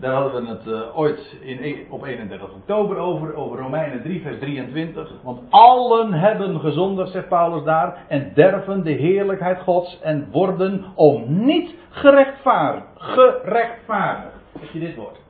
[0.00, 4.22] Daar hadden we het uh, ooit in, e- op 31 oktober over, over Romeinen 3,
[4.22, 5.12] vers 23.
[5.22, 11.44] Want allen hebben gezondigd, zegt Paulus daar, en derven de heerlijkheid Gods en worden om
[11.44, 12.86] niet gerechtvaardigd.
[12.96, 14.34] Gerechtvaardigd.
[14.58, 15.20] Heb je dit woord?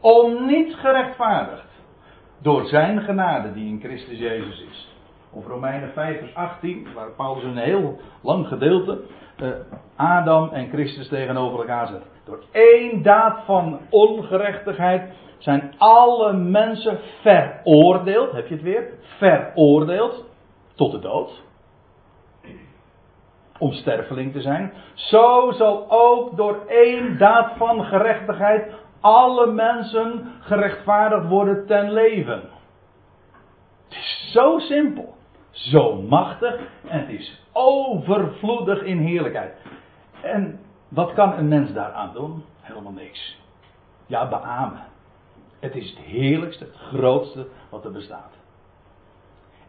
[0.00, 1.66] Om niet gerechtvaardigd.
[2.42, 4.97] Door zijn genade die in Christus Jezus is.
[5.38, 9.00] Of Romeinen 5 vers 18, waar Paulus een heel lang gedeelte
[9.42, 9.48] uh,
[9.96, 12.02] Adam en Christus tegenover elkaar zet.
[12.24, 18.32] Door één daad van ongerechtigheid zijn alle mensen veroordeeld.
[18.32, 18.88] Heb je het weer?
[19.00, 20.24] Veroordeeld
[20.74, 21.42] tot de dood.
[23.58, 24.72] Om sterfeling te zijn.
[24.94, 32.42] Zo zal ook door één daad van gerechtigheid alle mensen gerechtvaardigd worden ten leven.
[33.88, 35.16] Het is zo simpel.
[35.58, 39.54] Zo machtig en het is overvloedig in heerlijkheid.
[40.22, 42.44] En wat kan een mens daaraan doen?
[42.60, 43.38] Helemaal niks.
[44.06, 44.86] Ja, beamen.
[45.58, 48.32] Het is het heerlijkste, het grootste wat er bestaat.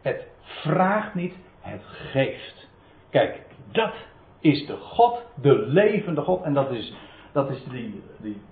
[0.00, 2.68] Het vraagt niet, het geeft.
[3.10, 3.40] Kijk,
[3.72, 3.92] dat
[4.40, 6.42] is de God, de levende God.
[6.42, 6.94] En dat is,
[7.32, 8.42] dat is die, die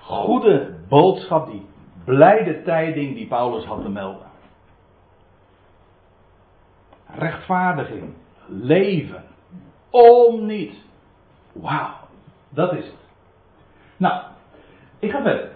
[0.00, 1.66] goede boodschap, die
[2.04, 4.25] blijde tijding die Paulus had te melden
[7.18, 8.14] rechtvaardiging,
[8.46, 9.24] leven.
[9.90, 10.74] Om niet.
[11.52, 11.94] Wauw,
[12.48, 12.94] dat is het.
[13.96, 14.22] Nou,
[14.98, 15.50] ik ga verder.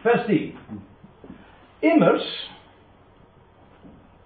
[0.00, 0.54] Vers 10.
[1.78, 2.50] Immers,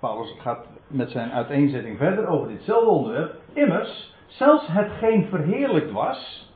[0.00, 3.34] Paulus gaat met zijn uiteenzetting verder over ditzelfde onderwerp.
[3.52, 6.52] Immers, zelfs hetgeen verheerlijkt was,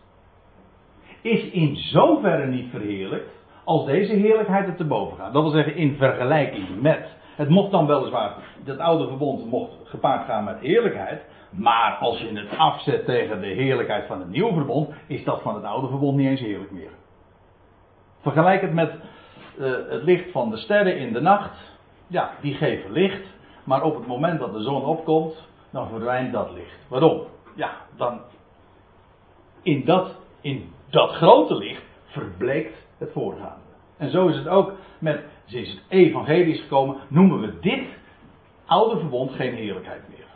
[1.20, 3.30] is in zoverre niet verheerlijkt
[3.64, 5.32] als deze heerlijkheid er te boven gaat.
[5.32, 7.16] Dat wil zeggen in vergelijking met.
[7.38, 11.22] Het mocht dan weliswaar, dat oude verbond mocht gepaard gaan met heerlijkheid.
[11.50, 15.54] Maar als je het afzet tegen de heerlijkheid van het nieuwe verbond, is dat van
[15.54, 16.90] het oude verbond niet eens heerlijk meer.
[18.20, 18.90] Vergelijk het met
[19.58, 21.76] uh, het licht van de sterren in de nacht.
[22.06, 23.22] Ja, die geven licht.
[23.64, 26.88] Maar op het moment dat de zon opkomt, dan verdwijnt dat licht.
[26.88, 27.22] Waarom?
[27.54, 28.20] Ja, dan.
[29.62, 33.67] In dat, in dat grote licht verbleekt het voorgaande.
[33.98, 37.86] En zo is het ook met sinds het evangelie is gekomen, noemen we dit
[38.66, 40.26] oude verbond geen heerlijkheid meer.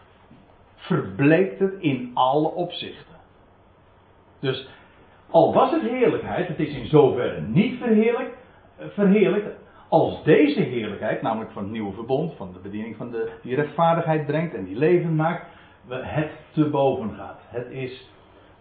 [0.75, 3.17] Verbleekt het in alle opzichten.
[4.41, 4.69] Dus
[5.31, 8.35] al was het heerlijkheid, het is in zoverre niet verheerlijk,
[8.79, 9.47] verheerlijkt
[9.89, 14.27] als deze heerlijkheid, namelijk van het nieuwe verbond, van de bediening van de, die rechtvaardigheid
[14.27, 15.47] brengt en die leven maakt,
[15.89, 17.41] het te boven gaat.
[17.47, 18.11] Het is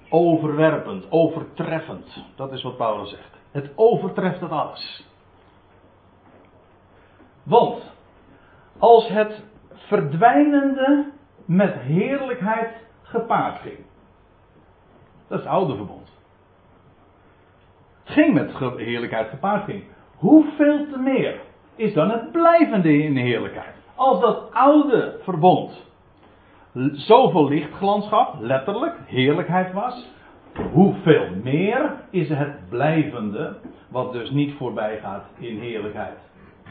[0.09, 2.25] overwerpend, overtreffend.
[2.35, 3.30] Dat is wat Paulus zegt.
[3.51, 5.07] Het overtreft het alles.
[7.43, 7.95] Want
[8.77, 11.11] als het verdwijnende
[11.45, 13.79] met heerlijkheid gepaard ging.
[15.27, 16.09] Dat is het oude verbond.
[18.03, 19.83] Het ging met heerlijkheid gepaard ging.
[20.15, 21.41] Hoeveel te meer
[21.75, 23.75] is dan het blijvende in heerlijkheid?
[23.95, 25.89] Als dat oude verbond
[26.93, 30.09] zoveel lichtglans gaf, letterlijk, heerlijkheid was.
[30.71, 33.57] Hoeveel meer is het blijvende,
[33.89, 36.17] wat dus niet voorbij gaat in heerlijkheid?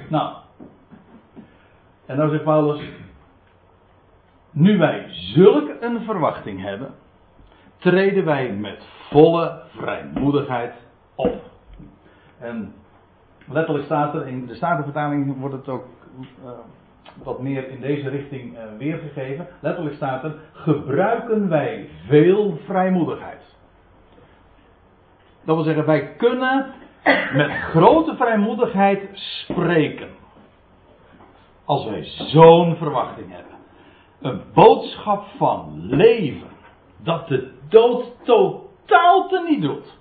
[0.09, 0.37] Nou,
[2.07, 2.81] en dan zegt Paulus,
[4.51, 6.95] nu wij zulk een verwachting hebben,
[7.77, 10.75] treden wij met volle vrijmoedigheid
[11.15, 11.43] op.
[12.39, 12.73] En
[13.49, 15.87] letterlijk staat er, in de Statenvertaling wordt het ook
[16.45, 16.51] uh,
[17.23, 19.47] wat meer in deze richting uh, weergegeven.
[19.61, 23.50] Letterlijk staat er, gebruiken wij veel vrijmoedigheid.
[25.45, 26.67] Dat wil zeggen, wij kunnen
[27.33, 30.09] met grote vrijmoedigheid spreken.
[31.65, 33.59] Als wij zo'n verwachting hebben.
[34.21, 36.49] Een boodschap van leven.
[36.97, 39.99] Dat de dood totaal te niet doet.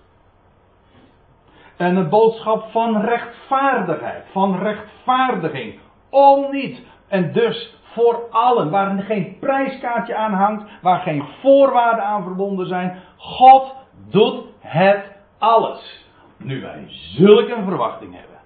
[1.77, 5.79] En een boodschap van rechtvaardigheid, van rechtvaardiging.
[6.09, 6.81] Om niet.
[7.07, 12.97] En dus voor allen, waar geen prijskaartje aan hangt, waar geen voorwaarden aan verbonden zijn.
[13.17, 13.75] God
[14.09, 16.05] doet het alles.
[16.37, 18.37] Nu wij zulke een verwachting hebben,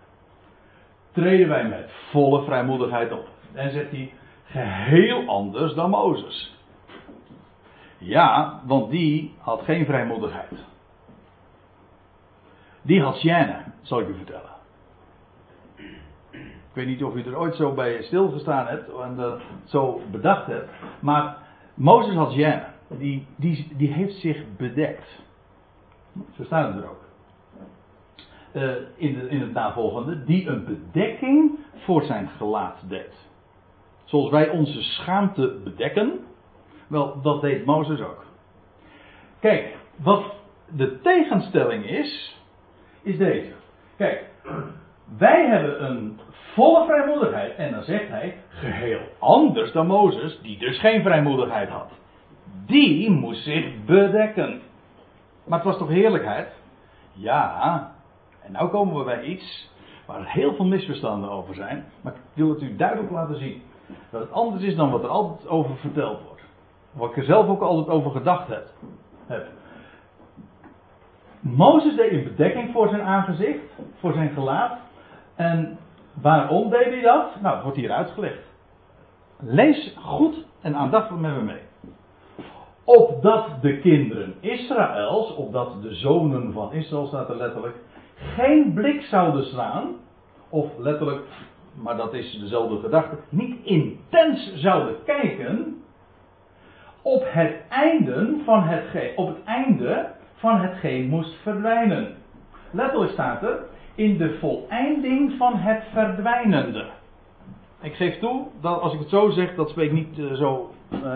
[1.12, 3.28] treden wij met volle vrijmoedigheid op.
[3.54, 4.14] En zegt hij,
[4.46, 6.58] geheel anders dan Mozes.
[7.98, 10.52] Ja, want die had geen vrijmoedigheid.
[12.82, 14.52] Die had Sjenne, zal ik u vertellen.
[16.42, 19.34] Ik weet niet of u er ooit zo bij stilgestaan hebt en uh,
[19.66, 20.70] zo bedacht hebt.
[21.00, 21.38] Maar
[21.74, 22.66] Mozes had Sjenne.
[22.88, 25.22] Die, die, die heeft zich bedekt.
[26.36, 27.02] Zo staat het er ook.
[28.54, 30.24] Uh, in, de, in het navolgende.
[30.24, 33.30] Die een bedekking voor zijn gelaat deed.
[34.04, 36.20] Zoals wij onze schaamte bedekken.
[36.88, 38.26] Wel, dat deed Mozes ook.
[39.40, 40.24] Kijk, wat
[40.76, 42.42] de tegenstelling is,
[43.02, 43.52] is deze.
[43.98, 44.30] Kijk,
[45.18, 46.20] wij hebben een
[46.54, 47.56] volle vrijmoedigheid.
[47.56, 51.92] En dan zegt hij, geheel anders dan Mozes, die dus geen vrijmoedigheid had.
[52.66, 54.62] Die moest zich bedekken.
[55.44, 56.48] Maar het was toch heerlijkheid?
[57.12, 57.92] Ja,
[58.42, 59.72] en nu komen we bij iets
[60.06, 61.86] waar heel veel misverstanden over zijn.
[62.02, 63.62] Maar ik wil het u duidelijk laten zien.
[64.10, 66.42] Dat het anders is dan wat er altijd over verteld wordt.
[66.92, 68.68] Wat ik er zelf ook altijd over gedacht heb.
[69.28, 69.48] heb.
[71.40, 73.64] Mozes deed een bedekking voor zijn aangezicht,
[74.00, 74.78] voor zijn gelaat.
[75.36, 75.78] En
[76.22, 77.42] waarom deed hij dat?
[77.42, 78.52] Nou, het wordt hier uitgelegd.
[79.40, 81.62] Lees goed en aandachtig met me mee.
[82.84, 87.76] Opdat de kinderen Israëls, opdat de zonen van Israël staat er letterlijk,
[88.16, 89.96] geen blik zouden slaan,
[90.50, 91.22] of letterlijk,
[91.74, 95.84] maar dat is dezelfde gedachte, niet intens zouden kijken
[97.02, 102.16] op het einde van hetgeen, op het einde van hetgeen moest verdwijnen.
[102.72, 103.60] Letterlijk staat er,
[103.96, 106.86] in de voleinding van het verdwijnende.
[107.82, 110.72] Ik geef toe dat als ik het zo zeg, dat spreekt niet uh, zo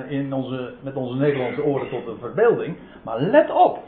[0.08, 2.78] in onze, met onze Nederlandse oren tot de verbeelding.
[3.04, 3.84] Maar let op.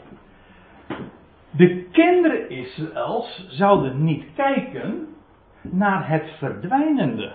[1.50, 5.14] De kinderen Israëls zouden niet kijken
[5.60, 7.32] naar het verdwijnende.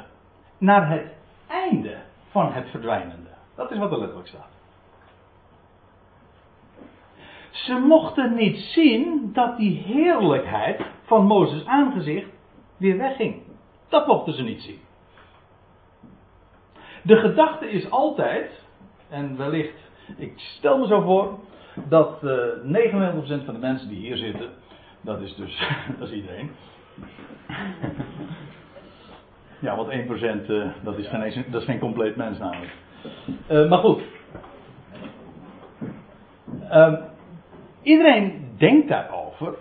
[0.58, 1.14] Naar het
[1.47, 1.97] einde
[2.30, 3.30] van het verdwijnende.
[3.56, 4.53] Dat is wat er letterlijk staat.
[7.51, 12.30] Ze mochten niet zien dat die heerlijkheid van Mozes aangezicht
[12.78, 13.41] weer wegging.
[13.89, 14.80] Dat mochten ze niet zien.
[17.06, 18.51] De gedachte is altijd,
[19.10, 21.39] en wellicht, ik stel me zo voor,
[21.89, 22.32] dat uh,
[23.41, 24.49] 99% van de mensen die hier zitten,
[25.01, 25.68] dat is dus,
[25.99, 26.51] dat is iedereen.
[29.60, 32.74] Ja, want 1% uh, dat, is geen, dat is geen compleet mens namelijk.
[33.49, 34.01] Uh, maar goed.
[36.72, 36.93] Uh,
[37.86, 39.56] Iedereen denkt daarover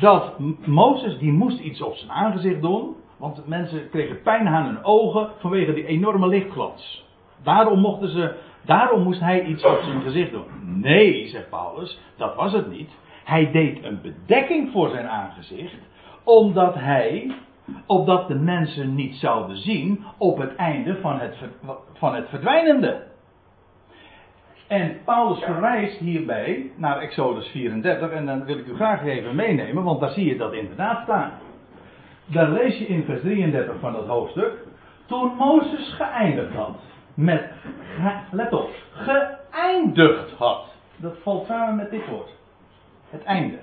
[0.00, 4.84] dat Mozes die moest iets op zijn aangezicht doen, want mensen kregen pijn aan hun
[4.84, 7.08] ogen vanwege die enorme lichtglans.
[7.42, 10.80] Daarom mochten ze, daarom moest hij iets op zijn gezicht doen.
[10.80, 12.90] Nee, zegt Paulus, dat was het niet.
[13.24, 15.78] Hij deed een bedekking voor zijn aangezicht,
[16.24, 17.32] omdat hij,
[17.86, 21.36] opdat de mensen niet zouden zien op het einde van het,
[21.92, 23.02] van het verdwijnende.
[24.68, 29.84] En Paulus verwijst hierbij naar Exodus 34, en dan wil ik u graag even meenemen,
[29.84, 31.32] want daar zie je dat inderdaad staan.
[32.30, 34.52] Daar lees je in vers 33 van dat hoofdstuk.
[35.06, 36.76] Toen Mozes geëindigd had
[37.14, 37.50] met,
[38.30, 40.64] let op, geëindigd had.
[40.96, 42.30] Dat valt samen met dit woord.
[43.10, 43.58] Het einde.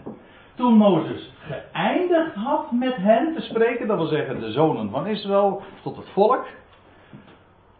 [0.55, 5.61] Toen Mozes geëindigd had met hen te spreken, dat wil zeggen de zonen van Israël
[5.83, 6.45] tot het volk.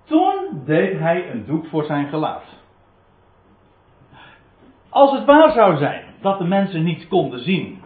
[0.04, 2.44] Toen deed hij een doek voor zijn gelaat.
[4.90, 7.77] Als het waar zou zijn dat de mensen niet konden zien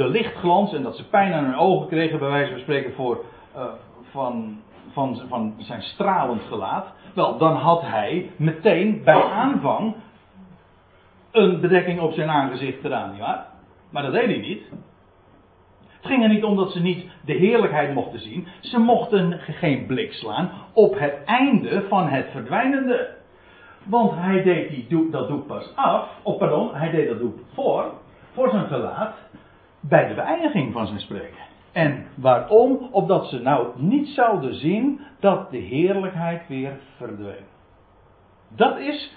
[0.00, 3.24] de lichtglans en dat ze pijn aan hun ogen kregen, bij wijze van spreken, voor,
[3.56, 3.64] uh,
[4.10, 4.60] van,
[4.92, 9.94] van, van zijn stralend gelaat, wel, dan had hij meteen bij aanvang
[11.30, 13.46] een bedekking op zijn aangezicht gedaan, nietwaar?
[13.90, 14.62] Maar dat deed hij niet.
[15.86, 18.46] Het ging er niet om dat ze niet de heerlijkheid mochten zien.
[18.60, 23.16] Ze mochten geen blik slaan op het einde van het verdwijnende.
[23.84, 27.92] Want hij deed die dat doek pas af, of pardon, hij deed dat doek voor,
[28.32, 29.14] voor zijn gelaat,
[29.80, 31.48] bij de beëindiging van zijn spreken.
[31.72, 32.88] En waarom?
[32.90, 37.44] Opdat ze nou niet zouden zien dat de heerlijkheid weer verdween.
[38.48, 39.12] Dat is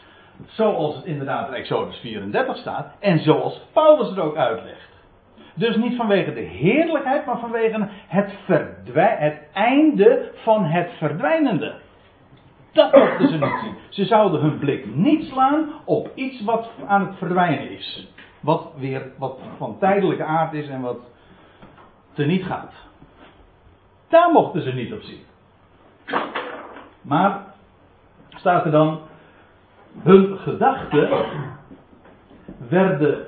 [0.45, 4.91] zoals het inderdaad in Exodus 34 staat en zoals Paulus het ook uitlegt.
[5.55, 8.33] Dus niet vanwege de heerlijkheid, maar vanwege het,
[8.95, 11.73] het einde van het verdwijnende.
[12.71, 13.75] Dat mochten ze niet zien.
[13.89, 18.07] Ze zouden hun blik niet slaan op iets wat aan het verdwijnen is.
[18.43, 20.99] Wat weer wat van tijdelijke aard is en wat
[22.13, 22.73] teniet gaat.
[24.07, 25.23] Daar mochten ze niet op zien.
[27.01, 27.45] Maar
[28.29, 28.99] staat er dan,
[30.01, 31.09] hun gedachten
[32.69, 33.25] werden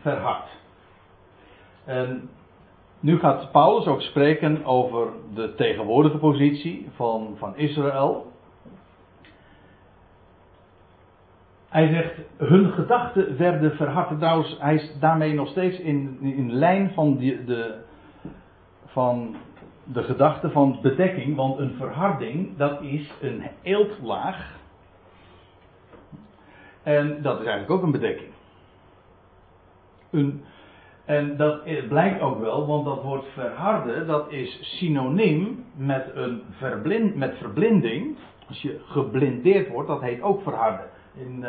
[0.00, 0.48] verhard.
[1.84, 2.30] En
[3.00, 8.31] nu gaat Paulus ook spreken over de tegenwoordige positie van, van Israël.
[11.72, 14.18] Hij zegt, hun gedachten werden verhard.
[14.18, 17.74] Trouwens, hij is daarmee nog steeds in, in lijn van, die, de,
[18.86, 19.36] van
[19.84, 21.36] de gedachte van bedekking.
[21.36, 24.56] Want een verharding, dat is een eeltlaag.
[26.82, 28.30] En dat is eigenlijk ook een bedekking.
[30.10, 30.44] Een,
[31.04, 37.16] en dat blijkt ook wel, want dat woord verharden, dat is synoniem met, een verblind,
[37.16, 38.16] met verblinding.
[38.48, 40.86] Als je geblindeerd wordt, dat heet ook verharden.
[41.14, 41.48] In, uh,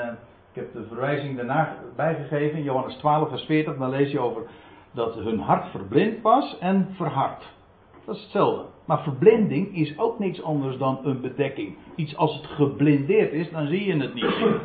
[0.51, 4.41] ik heb de verwijzing daarna bijgegeven, in Johannes 12, vers 40, dan lees je over
[4.91, 7.53] dat hun hart verblind was en verhard.
[8.05, 8.66] Dat is hetzelfde.
[8.86, 11.76] Maar verblinding is ook niks anders dan een bedekking.
[11.95, 14.61] Iets als het geblindeerd is, dan zie je het niet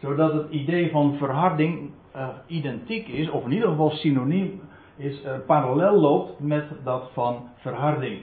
[0.00, 4.60] Zodat het idee van verharding uh, identiek is, of in ieder geval synoniem
[4.96, 8.20] is, uh, parallel loopt met dat van verharding.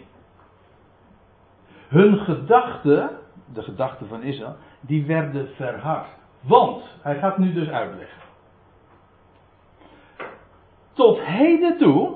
[1.87, 3.09] Hun gedachten,
[3.53, 6.07] de gedachten van Israël, die werden verhard.
[6.41, 8.21] Want, hij gaat nu dus uitleggen.
[10.93, 12.15] Tot heden toe,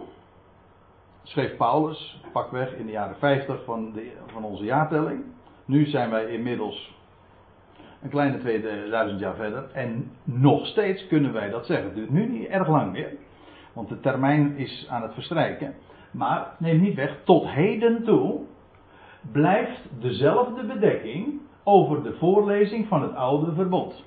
[1.23, 5.23] schreef Paulus, pakweg in de jaren 50 van, de, van onze jaartelling.
[5.65, 6.99] Nu zijn wij inmiddels
[8.01, 9.69] een kleine 2000 jaar verder.
[9.73, 11.85] En nog steeds kunnen wij dat zeggen.
[11.85, 13.13] Het duurt nu niet erg lang meer.
[13.73, 15.75] Want de termijn is aan het verstrijken.
[16.11, 18.39] Maar neem niet weg, tot heden toe
[19.31, 24.03] blijft dezelfde bedekking over de voorlezing van het oude verbond.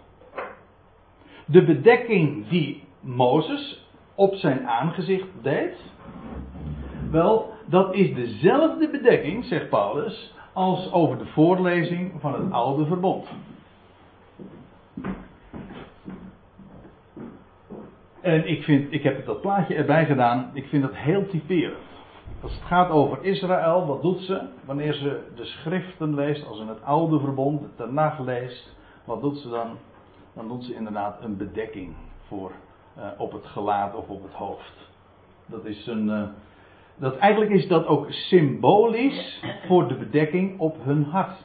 [1.46, 5.76] De bedekking die Mozes op zijn aangezicht deed,
[7.10, 13.28] wel, dat is dezelfde bedekking, zegt Paulus, als over de voorlezing van het oude verbond.
[18.20, 21.93] En ik, vind, ik heb dat plaatje erbij gedaan, ik vind dat heel typerend.
[22.44, 24.42] Als het gaat over Israël, wat doet ze?
[24.64, 29.48] Wanneer ze de schriften leest, als in het oude verbond, de leest, wat doet ze
[29.48, 29.76] dan?
[30.34, 31.94] Dan doet ze inderdaad een bedekking
[32.26, 32.52] voor,
[32.98, 34.90] uh, op het gelaat of op het hoofd.
[35.46, 36.08] Dat is een.
[36.08, 36.22] Uh,
[36.96, 41.44] dat, eigenlijk is dat ook symbolisch voor de bedekking op hun hart.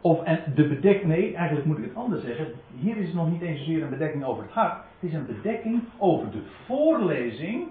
[0.00, 2.46] Of en de bedekking, nee, eigenlijk moet ik het anders zeggen.
[2.78, 4.74] Hier is het nog niet eens zozeer een bedekking over het hart.
[4.98, 7.66] Het is een bedekking over de voorlezing,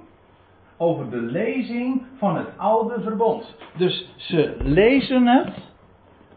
[0.84, 3.56] over de lezing van het oude verbond.
[3.78, 5.54] Dus ze lezen het,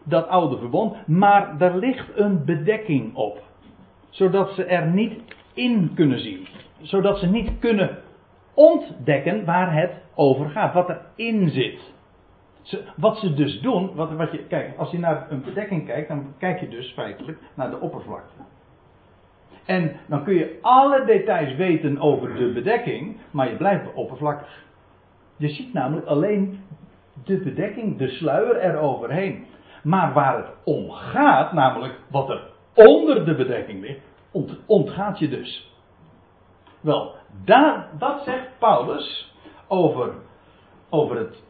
[0.03, 3.41] dat oude verbond, maar er ligt een bedekking op.
[4.09, 5.21] Zodat ze er niet
[5.53, 6.47] in kunnen zien.
[6.81, 7.97] Zodat ze niet kunnen
[8.53, 11.95] ontdekken waar het over gaat, wat erin zit
[12.95, 16.33] wat ze dus doen, wat, wat je, kijk, als je naar een bedekking kijkt, dan
[16.37, 18.33] kijk je dus feitelijk naar de oppervlakte.
[19.67, 24.65] En dan kun je alle details weten over de bedekking, maar je blijft oppervlakkig.
[25.37, 26.63] Je ziet namelijk alleen
[27.23, 29.45] de bedekking, de sluier eroverheen.
[29.83, 32.41] Maar waar het om gaat, namelijk wat er
[32.73, 34.01] onder de bedekking ligt,
[34.65, 35.75] ontgaat je dus.
[36.81, 37.15] Wel,
[37.45, 39.35] daar, dat zegt Paulus
[39.67, 40.13] over,
[40.89, 41.45] over het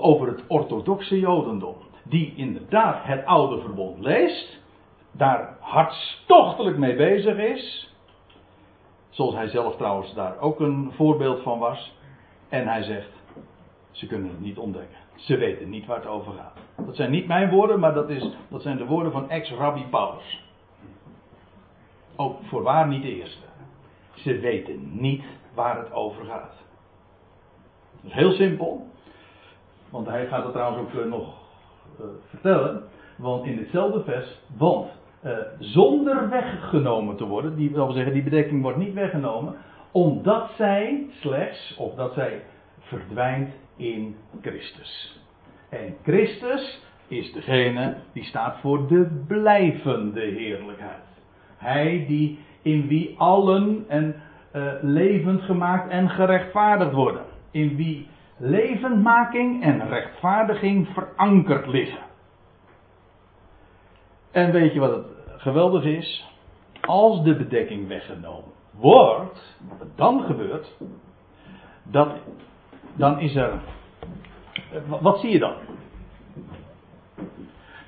[0.00, 1.76] over het orthodoxe Jodendom.
[2.02, 4.64] Die inderdaad het oude verbond leest.
[5.16, 7.94] Daar hartstochtelijk mee bezig is.
[9.08, 11.96] Zoals hij zelf trouwens daar ook een voorbeeld van was.
[12.48, 13.10] En hij zegt,
[13.90, 14.96] ze kunnen het niet ontdekken.
[15.14, 16.86] Ze weten niet waar het over gaat.
[16.86, 20.44] Dat zijn niet mijn woorden, maar dat, is, dat zijn de woorden van ex-rabbi Paulus.
[22.16, 23.44] Ook voorwaar niet de eerste.
[24.14, 26.54] Ze weten niet waar het over gaat.
[28.00, 28.86] Dat is heel simpel.
[29.90, 31.34] Want hij gaat het trouwens ook eh, nog
[32.00, 32.82] uh, vertellen.
[33.16, 34.90] Want in ditzelfde vers, want
[35.26, 39.54] uh, zonder weggenomen te worden, die wil zeggen, die bedekking wordt niet weggenomen,
[39.90, 42.42] omdat zij slechts, of dat zij
[42.80, 45.20] verdwijnt in Christus.
[45.68, 51.04] En Christus is degene die staat voor de blijvende heerlijkheid.
[51.56, 54.14] Hij die in wie allen en
[54.54, 57.24] uh, levend gemaakt en gerechtvaardigd worden.
[57.50, 62.04] In wie levendmaking en rechtvaardiging verankerd liggen.
[64.30, 65.15] En weet je wat het
[65.46, 66.34] geweldig is?
[66.80, 70.76] Als de bedekking weggenomen wordt, wat dan gebeurt,
[71.82, 72.08] dat,
[72.94, 73.52] dan is er.
[75.00, 75.54] Wat zie je dan?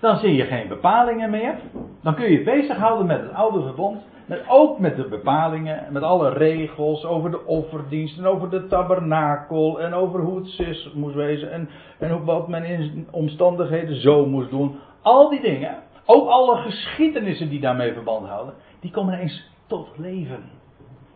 [0.00, 1.58] Dan zie je geen bepalingen meer.
[2.02, 4.02] Dan kun je je bezighouden met het oude verbond.
[4.26, 9.80] Met, ook met de bepalingen, met alle regels over de offerdienst en over de tabernakel
[9.80, 14.78] en over hoe het moest wezen en, en wat men in omstandigheden zo moest doen.
[15.02, 15.76] Al die dingen,
[16.10, 20.44] ook alle geschiedenissen die daarmee verband houden, die komen ineens tot leven.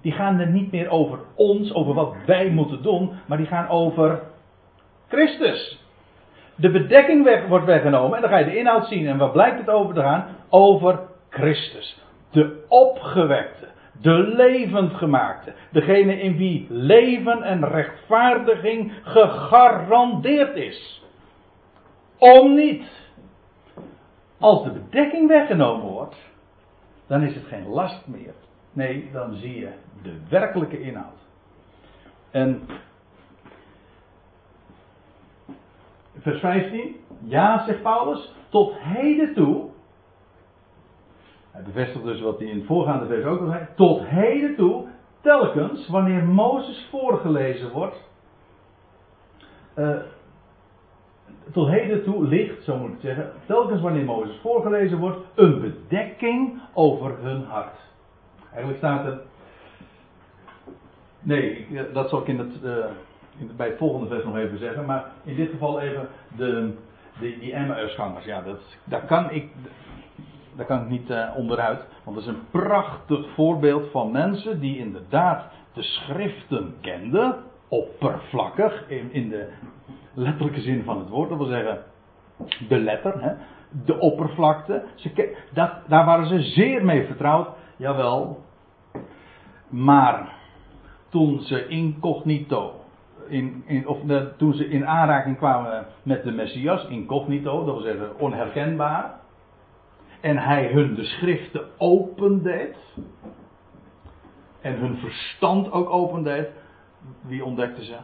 [0.00, 3.68] Die gaan er niet meer over ons, over wat wij moeten doen, maar die gaan
[3.68, 4.22] over
[5.08, 5.80] Christus.
[6.54, 9.06] De bedekking wordt weggenomen en dan ga je de inhoud zien.
[9.06, 10.26] En wat blijkt het over te gaan?
[10.48, 11.98] Over Christus.
[12.30, 13.66] De opgewekte,
[14.00, 15.52] de levendgemaakte.
[15.70, 21.02] Degene in wie leven en rechtvaardiging gegarandeerd is.
[22.18, 23.01] Om niet.
[24.42, 26.16] Als de bedekking weggenomen wordt,
[27.06, 28.34] dan is het geen last meer.
[28.72, 29.72] Nee, dan zie je
[30.02, 31.18] de werkelijke inhoud.
[32.30, 32.62] En
[36.18, 36.96] vers 15.
[37.24, 39.68] Ja, zegt Paulus, tot heden toe.
[41.50, 43.66] Hij bevestigt dus wat hij in het voorgaande vers ook al zei.
[43.76, 44.86] Tot heden toe,
[45.20, 48.10] telkens wanneer Mozes voorgelezen wordt.
[49.76, 49.96] Uh,
[51.52, 56.60] tot heden toe ligt, zo moet ik zeggen, telkens wanneer Mozes voorgelezen wordt, een bedekking
[56.72, 57.78] over hun hart.
[58.50, 59.20] Eigenlijk staat er.
[61.20, 62.52] Nee, dat zal ik in het.
[62.64, 62.84] Uh,
[63.56, 64.84] bij het volgende vers nog even zeggen.
[64.84, 66.74] Maar in dit geval even de,
[67.20, 68.24] de, die Emmausgangers.
[68.24, 69.50] Ja, dat, daar kan ik,
[70.56, 71.86] daar kan ik niet uh, onderuit.
[72.04, 77.34] Want dat is een prachtig voorbeeld van mensen die inderdaad de schriften kenden.
[77.72, 79.48] Oppervlakkig, in, in de
[80.14, 81.28] letterlijke zin van het woord.
[81.28, 81.84] Dat wil zeggen,
[82.68, 83.34] de letter, hè,
[83.84, 84.84] de oppervlakte.
[84.94, 87.48] Ze, dat, daar waren ze zeer mee vertrouwd.
[87.76, 88.44] Jawel.
[89.68, 90.32] Maar
[91.08, 92.74] toen ze incognito
[93.28, 93.98] in, in, of
[94.36, 99.14] toen ze in aanraking kwamen met de Messias, incognito, dat wil zeggen onherkenbaar,
[100.20, 102.76] en hij hun de schriften opendeed,
[104.60, 106.48] en hun verstand ook opendeed,
[107.20, 107.96] wie ontdekten ze?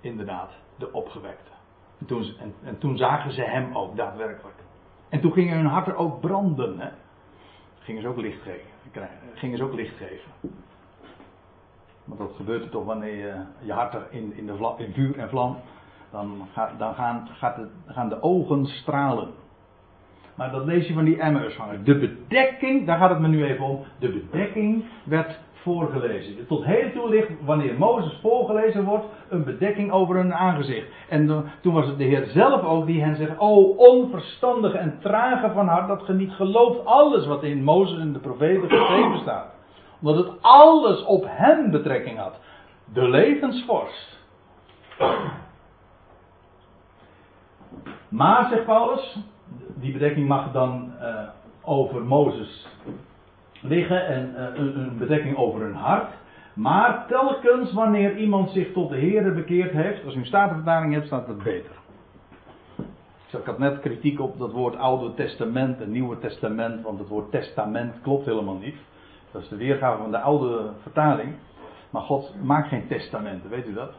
[0.00, 1.50] Inderdaad, de opgewekte.
[1.98, 4.56] En toen, en, en toen zagen ze hem ook daadwerkelijk.
[5.08, 6.78] En toen gingen hun harten ook branden.
[6.78, 6.88] Hè?
[7.78, 8.70] Gingen ze ook licht geven.
[9.34, 10.30] Gingen ze ook licht geven.
[12.04, 15.28] Want dat gebeurt er toch wanneer je je hart in, in, de in vuur en
[15.28, 15.56] vlam.
[16.10, 16.48] Dan,
[16.78, 19.30] dan gaan, gaat de, gaan de ogen stralen.
[20.34, 21.84] Maar dat lees je van die Emmausganger.
[21.84, 23.84] De bedekking, daar gaat het me nu even om.
[23.98, 26.46] De bedekking werd voorgelezen.
[26.46, 30.86] Tot heden toe ligt, wanneer Mozes voorgelezen wordt, een bedekking over hun aangezicht.
[31.08, 35.50] En toen was het de Heer zelf ook die hen zegt: O onverstandige en trage
[35.50, 39.54] van hart, dat ge niet gelooft alles wat in Mozes en de profeten geschreven staat
[40.00, 42.40] omdat het alles op hem betrekking had.
[42.92, 44.18] De levensvorst.
[48.08, 49.18] Maar, zegt Paulus,
[49.74, 51.28] die bedekking mag dan uh,
[51.62, 52.66] over Mozes
[53.62, 56.12] liggen en uh, een, een bedekking over hun hart.
[56.54, 61.06] Maar telkens wanneer iemand zich tot de Heer bekeerd heeft, als u een statenvertaling hebt,
[61.06, 61.70] staat het beter.
[63.38, 67.30] Ik had net kritiek op dat woord Oude Testament en Nieuwe Testament, want het woord
[67.30, 68.76] testament klopt helemaal niet.
[69.32, 71.34] Dat is de weergave van de oude vertaling.
[71.90, 73.90] Maar God maakt geen testamenten, weet u dat?
[73.90, 73.96] Dat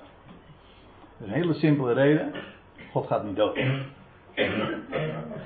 [1.19, 2.31] is een hele simpele reden.
[2.91, 3.57] God gaat niet dood.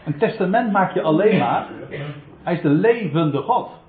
[0.05, 1.67] Een testament maak je alleen maar.
[2.43, 3.80] Hij is de levende God.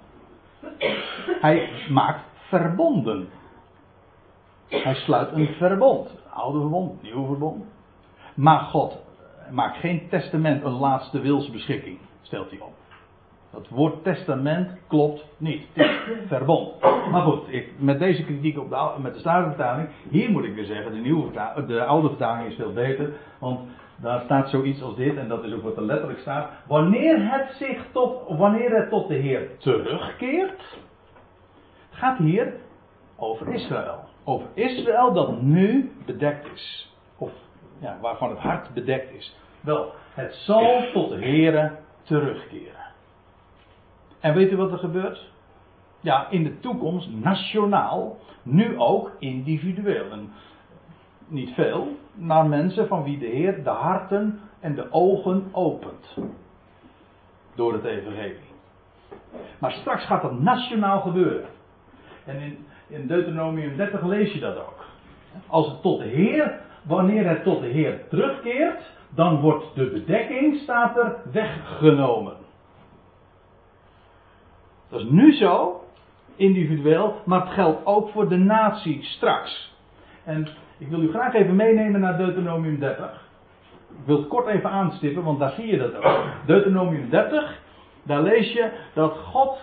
[1.41, 3.29] Hij maakt verbonden.
[4.69, 6.21] Hij sluit een verbond.
[6.31, 7.65] Oude verbond, nieuwe verbond.
[8.35, 9.03] Maar God
[9.51, 12.73] maakt geen testament, een laatste wilsbeschikking, stelt hij op.
[13.53, 15.67] Dat woord testament klopt niet.
[15.73, 16.81] Het is verbond.
[17.11, 17.43] Maar goed,
[17.79, 19.89] met deze kritiek op de, met de Statenvertaling.
[20.11, 21.31] Hier moet ik weer zeggen, de, nieuwe
[21.67, 23.13] de oude vertaling is veel beter.
[23.39, 23.61] Want
[24.03, 26.51] daar staat zoiets als dit, en dat is ook wat er letterlijk staat.
[26.67, 30.79] Wanneer het zich tot, wanneer het tot de Heer terugkeert.
[31.91, 32.53] Gaat hier
[33.17, 34.05] over Israël.
[34.25, 36.95] Over Israël dat nu bedekt is.
[37.17, 37.31] Of
[37.79, 39.37] ja, waarvan het hart bedekt is.
[39.61, 42.81] Wel, het zal tot de Heer terugkeren.
[44.21, 45.31] En weet u wat er gebeurt?
[46.01, 50.11] Ja, in de toekomst nationaal, nu ook individueel.
[50.11, 50.33] En
[51.27, 56.19] niet veel, maar mensen van wie de Heer de harten en de ogen opent.
[57.55, 58.51] Door het Evangelie.
[59.59, 61.49] Maar straks gaat dat nationaal gebeuren.
[62.25, 64.85] En in, in Deuteronomium 30 lees je dat ook.
[65.47, 70.57] Als het tot de Heer, wanneer het tot de Heer terugkeert, dan wordt de bedekking,
[70.57, 72.37] staat er, weggenomen.
[74.89, 75.85] Dat is nu zo,
[76.37, 79.75] individueel, maar het geldt ook voor de natie straks.
[80.25, 80.49] En
[80.83, 83.31] ik wil u graag even meenemen naar Deuteronomium 30.
[83.89, 86.25] Ik wil het kort even aanstippen, want daar zie je dat ook.
[86.47, 87.61] Deuteronomium 30,
[88.03, 89.59] daar lees je dat God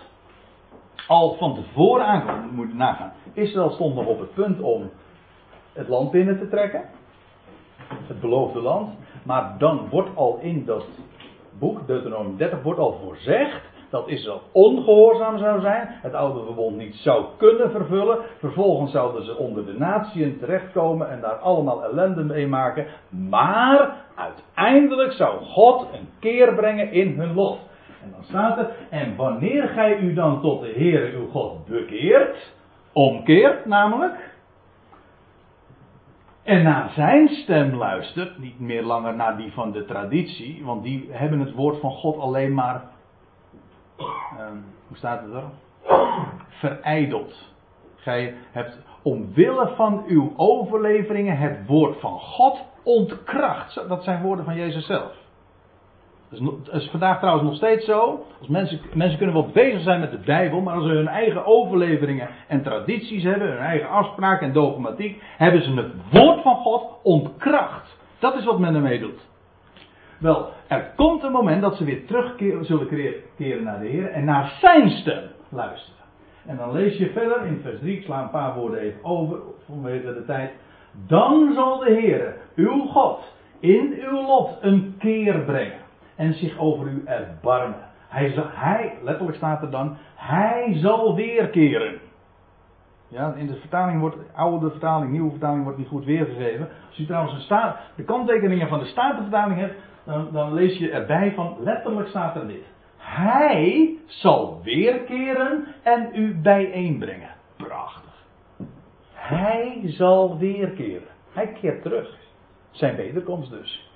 [1.06, 2.52] al van tevoren aankomt.
[2.52, 3.12] Moet nagaan.
[3.32, 4.90] Israël stond nog op het punt om
[5.72, 6.82] het land binnen te trekken.
[8.06, 8.94] Het beloofde land.
[9.22, 10.84] Maar dan wordt al in dat
[11.58, 13.60] boek, Deuteronomium 30, wordt al voorzegd
[13.90, 18.18] dat Israël ongehoorzaam zou zijn, het oude verbond niet zou kunnen vervullen.
[18.38, 22.86] Vervolgens zouden ze onder de natieën terechtkomen en daar allemaal ellende mee maken.
[23.08, 27.58] Maar uiteindelijk zou God een keer brengen in hun lot.
[28.02, 32.52] En dan staat er, en wanneer gij u dan tot de Heere uw God bekeert,
[32.92, 34.30] omkeert namelijk,
[36.42, 41.08] en naar zijn stem luistert, niet meer langer naar die van de traditie, want die
[41.10, 42.82] hebben het woord van God alleen maar
[44.00, 45.44] um, hoe staat het er?
[46.48, 47.48] Verijdeld.
[47.96, 53.88] Gij hebt omwille van uw overleveringen het woord van God ontkracht.
[53.88, 55.12] Dat zijn woorden van Jezus zelf.
[56.30, 58.24] Dat is, vandaag trouwens nog steeds zo.
[58.38, 61.46] Als mensen, mensen kunnen wel bezig zijn met de Bijbel, maar als ze hun eigen
[61.46, 66.98] overleveringen en tradities hebben, hun eigen afspraken en dogmatiek, hebben ze het woord van God
[67.02, 67.96] ontkracht.
[68.18, 69.28] Dat is wat men ermee doet.
[70.18, 72.88] Wel, er komt een moment dat ze weer terug zullen
[73.36, 76.04] keren naar de Heer en naar zijn stem luisteren.
[76.46, 79.38] En dan lees je verder in vers 3, ik sla een paar woorden even over,
[79.66, 80.50] vanwege de tijd.
[81.06, 83.18] Dan zal de Heer, uw God,
[83.60, 85.80] in uw lot een keer brengen
[86.16, 87.88] en zich over u erbarmen.
[88.08, 92.00] Hij, hij, letterlijk staat er dan, hij zal weerkeren.
[93.10, 96.68] Ja, in de vertaling wordt, oude vertaling, nieuwe vertaling wordt niet goed weergegeven.
[96.88, 101.32] Als u trouwens een de kanttekeningen van de Statenvertaling hebt, dan, dan lees je erbij
[101.34, 102.64] van, letterlijk staat er dit.
[102.96, 107.30] Hij zal weerkeren en u bijeenbrengen.
[107.56, 108.24] Prachtig.
[109.12, 111.08] Hij zal weerkeren.
[111.32, 112.18] Hij keert terug.
[112.70, 113.89] Zijn wederkomst dus.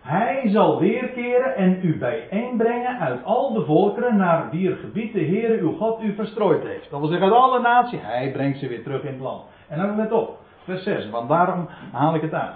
[0.00, 5.58] Hij zal weerkeren en u bijeenbrengen uit al de volkeren naar wier gebied de Heer
[5.58, 6.90] uw God u verstrooid heeft.
[6.90, 8.00] Dat wil zeggen uit alle naties.
[8.02, 9.42] Hij brengt ze weer terug in het land.
[9.68, 12.54] En dan let op, vers 6, want daarom haal ik het aan.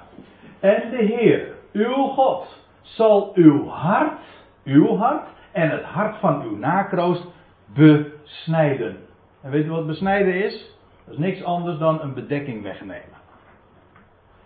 [0.60, 4.20] En de Heer, uw God, zal uw hart,
[4.64, 7.26] uw hart en het hart van uw nakroost
[7.74, 8.96] besnijden.
[9.42, 10.76] En weet u wat besnijden is?
[11.04, 13.13] Dat is niks anders dan een bedekking wegnemen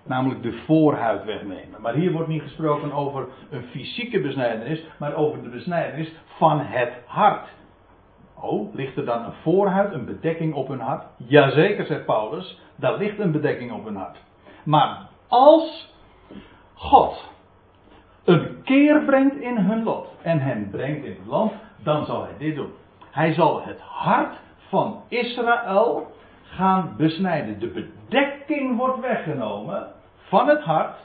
[0.08, 1.80] namelijk de voorhuid wegnemen.
[1.80, 6.92] Maar hier wordt niet gesproken over een fysieke besnijdenis, maar over de besnijdenis van het
[7.06, 7.48] hart.
[8.40, 11.04] Oh, ligt er dan een voorhuid, een bedekking op hun hart?
[11.16, 14.16] Jazeker, zegt Paulus, daar ligt een bedekking op hun hart.
[14.64, 15.94] Maar als
[16.74, 17.30] God
[18.24, 21.52] een keer brengt in hun lot en hen brengt in het land,
[21.82, 22.72] dan zal hij dit doen.
[23.10, 24.36] Hij zal het hart
[24.68, 27.60] van Israël gaan besnijden.
[27.60, 29.86] De bedekking wordt weggenomen
[30.28, 30.96] van het hart.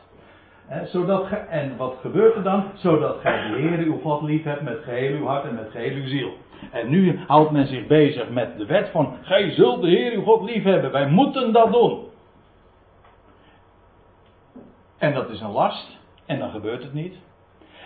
[0.65, 2.65] Hè, zodat ge, en wat gebeurt er dan?
[2.73, 5.95] Zodat gij de Heer uw God lief hebt met geheel uw hart en met geheel
[5.95, 6.33] uw ziel.
[6.71, 10.23] En nu houdt men zich bezig met de wet van gij zult de Heer uw
[10.23, 10.91] God lief hebben.
[10.91, 12.07] Wij moeten dat doen.
[14.97, 15.97] En dat is een last.
[16.25, 17.15] En dan gebeurt het niet.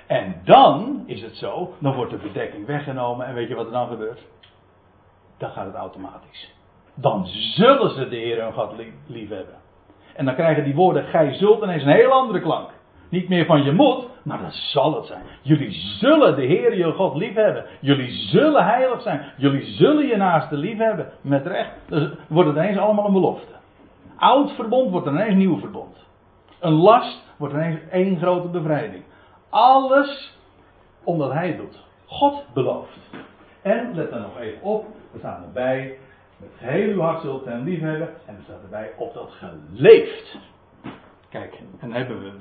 [0.07, 3.25] En dan is het zo, dan wordt de bedekking weggenomen.
[3.25, 4.25] En weet je wat er dan gebeurt?
[5.37, 6.53] Dan gaat het automatisch.
[6.93, 8.73] Dan zullen ze de Heer hun God
[9.07, 9.55] lief hebben.
[10.17, 12.69] En dan krijgen die woorden gij zult ineens een heel andere klank.
[13.09, 15.21] Niet meer van je moet, maar dat zal het zijn.
[15.41, 17.65] Jullie zullen de Heer je God lief hebben.
[17.79, 19.21] Jullie zullen heilig zijn.
[19.37, 21.11] Jullie zullen je naaste lief hebben.
[21.21, 21.71] Met recht.
[21.87, 23.53] Dus wordt het ineens allemaal een belofte.
[24.17, 25.95] Oud verbond wordt ineens nieuw verbond.
[26.59, 29.03] Een last wordt ineens één grote bevrijding.
[29.49, 30.37] Alles
[31.03, 31.79] omdat hij doet.
[32.05, 32.97] God belooft.
[33.61, 35.97] En let er nog even op, we staan erbij.
[36.37, 38.09] Met heel uw hart zult hem lief hebben.
[38.25, 40.37] En er staat erbij, opdat geleefd.
[41.29, 42.31] Kijk, en dan hebben we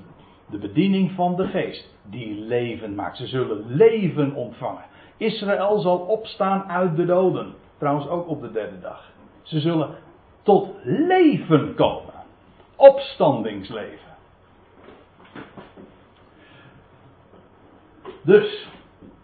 [0.51, 1.95] de bediening van de geest.
[2.03, 3.17] Die leven maakt.
[3.17, 4.85] Ze zullen leven ontvangen.
[5.17, 7.55] Israël zal opstaan uit de doden.
[7.79, 9.11] Trouwens ook op de derde dag.
[9.43, 9.91] Ze zullen
[10.43, 12.15] tot leven komen.
[12.77, 14.15] Opstandingsleven.
[18.23, 18.69] Dus,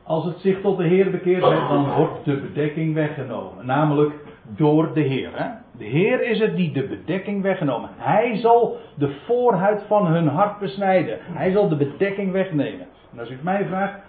[0.02, 3.66] als het zich tot de Heer bekeert, dan wordt de bedekking weggenomen.
[3.66, 4.14] Namelijk
[4.57, 5.30] door de Heer.
[5.32, 5.50] Hè?
[5.78, 7.90] De Heer is het die de bedekking weggenomen.
[7.96, 11.18] Hij zal de voorhuid van hun hart besnijden.
[11.20, 12.86] Hij zal de bedekking wegnemen.
[13.12, 14.00] En als u het mij vraagt,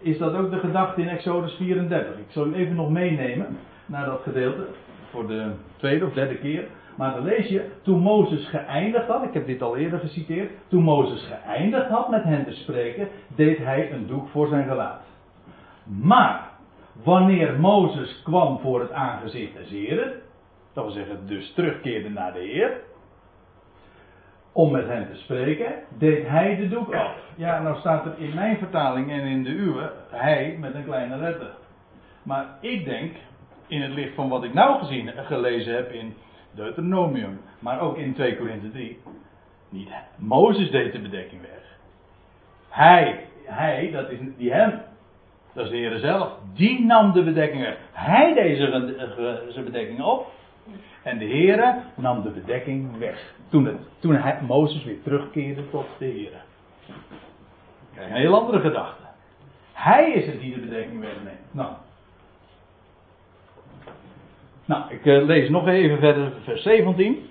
[0.00, 2.18] is dat ook de gedachte in Exodus 34.
[2.18, 4.66] Ik zal u even nog meenemen naar dat gedeelte.
[5.10, 6.64] Voor de tweede of derde keer.
[6.96, 10.50] Maar dan lees je, toen Mozes geëindigd had, ik heb dit al eerder geciteerd.
[10.68, 15.00] Toen Mozes geëindigd had met hen te spreken, deed hij een doek voor zijn gelaat.
[15.84, 16.53] Maar
[17.02, 20.12] wanneer Mozes kwam voor het aangezicht des Heren,
[20.72, 22.80] dat wil zeggen dus terugkeerde naar de Heer,
[24.52, 27.12] om met hem te spreken, deed hij de doek af.
[27.36, 31.16] Ja, nou staat er in mijn vertaling en in de uwe, hij met een kleine
[31.16, 31.50] letter.
[32.22, 33.12] Maar ik denk,
[33.66, 36.14] in het licht van wat ik nou gezien, gelezen heb in
[36.50, 39.00] Deuteronomium, maar ook in 2 Korinthe 3.
[39.68, 41.78] Niet Mozes deed de bedekking weg.
[42.68, 44.80] Hij, hij, dat is die hem.
[45.54, 46.32] Dat is de Heer zelf.
[46.54, 47.76] Die nam de bedekking weg.
[47.92, 48.56] Hij deed
[49.48, 50.32] zijn bedekking op.
[51.02, 53.34] En de Heer nam de bedekking weg.
[53.48, 56.32] Toen, het, toen hij, Mozes weer terugkeerde tot de Heer.
[57.94, 59.02] Kijk, een heel andere gedachte.
[59.72, 61.38] Hij is het die de bedekking wegneemt.
[61.50, 61.72] Nou.
[64.64, 67.28] Nou, ik uh, lees nog even verder, vers 17.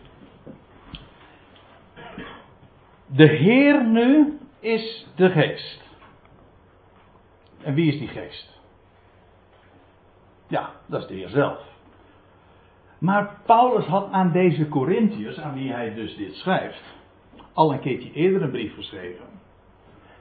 [3.05, 5.82] De Heer nu is de geest.
[7.63, 8.61] En wie is die geest?
[10.47, 11.59] Ja, dat is de Heer zelf.
[12.97, 16.83] Maar Paulus had aan deze Corinthiërs, aan wie hij dus dit schrijft,
[17.53, 19.25] al een keertje eerder een brief geschreven.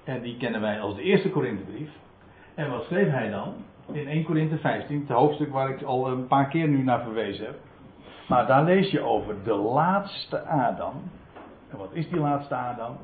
[0.05, 1.91] En die kennen wij als de eerste Korinthebrief.
[2.55, 3.55] En wat schreef hij dan?
[3.93, 7.45] In 1 Korinthe 15, het hoofdstuk waar ik al een paar keer nu naar verwezen
[7.45, 7.59] heb.
[8.29, 11.03] Maar daar lees je over de laatste Adam.
[11.71, 12.97] En wat is die laatste Adam?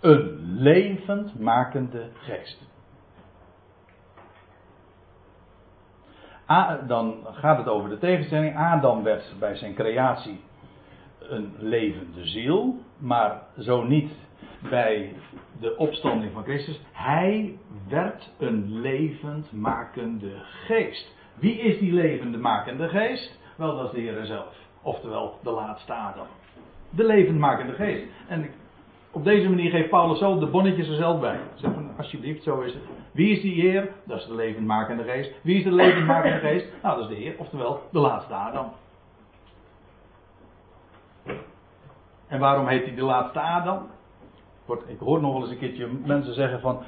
[0.00, 2.71] Een levend makende geest.
[6.86, 8.56] Dan gaat het over de tegenstelling.
[8.56, 10.40] Adam werd bij zijn creatie
[11.18, 14.12] een levende ziel, maar zo niet
[14.70, 15.14] bij
[15.60, 16.80] de opstanding van Christus.
[16.92, 20.32] Hij werd een levend makende
[20.66, 21.14] geest.
[21.34, 23.38] Wie is die levende makende geest?
[23.56, 24.54] Wel, dat is de Heer zelf.
[24.82, 26.26] Oftewel, de laatste Adam.
[26.90, 28.04] De levendmakende geest.
[28.28, 28.50] En
[29.12, 31.40] op deze manier geeft Paulus zo de bonnetjes er zelf bij.
[31.54, 32.82] Zeg van, alsjeblieft, zo is het.
[33.12, 33.88] Wie is die Heer?
[34.04, 35.32] Dat is de levendmakende geest.
[35.42, 36.66] Wie is de levendmakende geest?
[36.82, 38.72] Nou, dat is de Heer, oftewel de laatste Adam.
[42.26, 43.86] En waarom heet hij de laatste Adam?
[44.86, 46.82] Ik hoor nog wel eens een keertje mensen zeggen van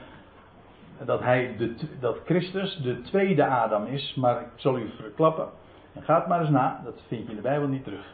[1.05, 5.49] dat, hij de, dat Christus de tweede Adam is, maar ik zal u verklappen.
[5.93, 8.07] En gaat maar eens na, dat vind je in de Bijbel niet terug.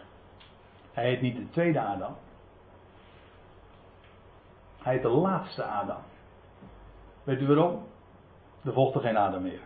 [0.92, 2.16] Hij heet niet de tweede Adam.
[4.82, 6.02] Hij heet de laatste Adam.
[7.24, 7.82] Weet u waarom?
[8.64, 9.60] Er volgt er geen Adam meer.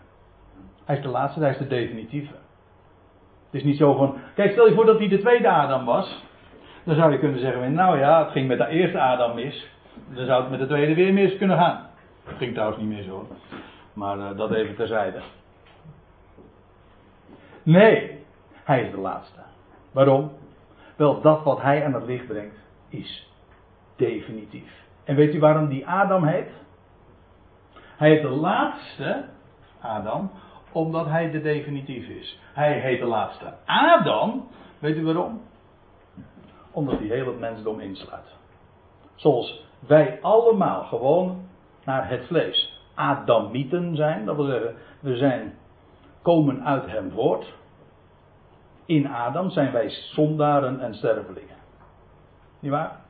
[0.84, 2.34] Hij is de laatste, hij is de definitieve.
[3.50, 4.16] Het is niet zo van.
[4.34, 6.24] Kijk, stel je voor dat hij de tweede Adam was.
[6.84, 9.70] Dan zou je kunnen zeggen: Nou ja, het ging met de eerste Adam mis.
[10.14, 11.86] Dan zou het met de tweede weer mis kunnen gaan.
[12.24, 13.26] Het ging trouwens niet meer zo.
[13.92, 15.20] Maar uh, dat even terzijde.
[17.62, 18.18] Nee,
[18.64, 19.40] hij is de laatste.
[19.92, 20.32] Waarom?
[20.96, 22.56] Wel, dat wat hij aan het licht brengt,
[22.88, 23.30] is
[23.96, 24.83] definitief.
[25.04, 26.50] En weet u waarom die Adam heet?
[27.96, 29.24] Hij heet de laatste
[29.80, 30.30] Adam,
[30.72, 32.40] omdat hij de definitief is.
[32.52, 34.48] Hij heet de laatste Adam,
[34.78, 35.42] weet u waarom?
[36.70, 38.36] Omdat hij heel het mensdom insluit.
[39.14, 41.46] Zoals wij allemaal gewoon
[41.84, 45.54] naar het vlees Adamieten zijn, dat wil zeggen, we zijn,
[46.22, 47.52] komen uit hem voort.
[48.86, 51.56] In Adam zijn wij zondaren en stervelingen.
[52.60, 53.00] Niet waar?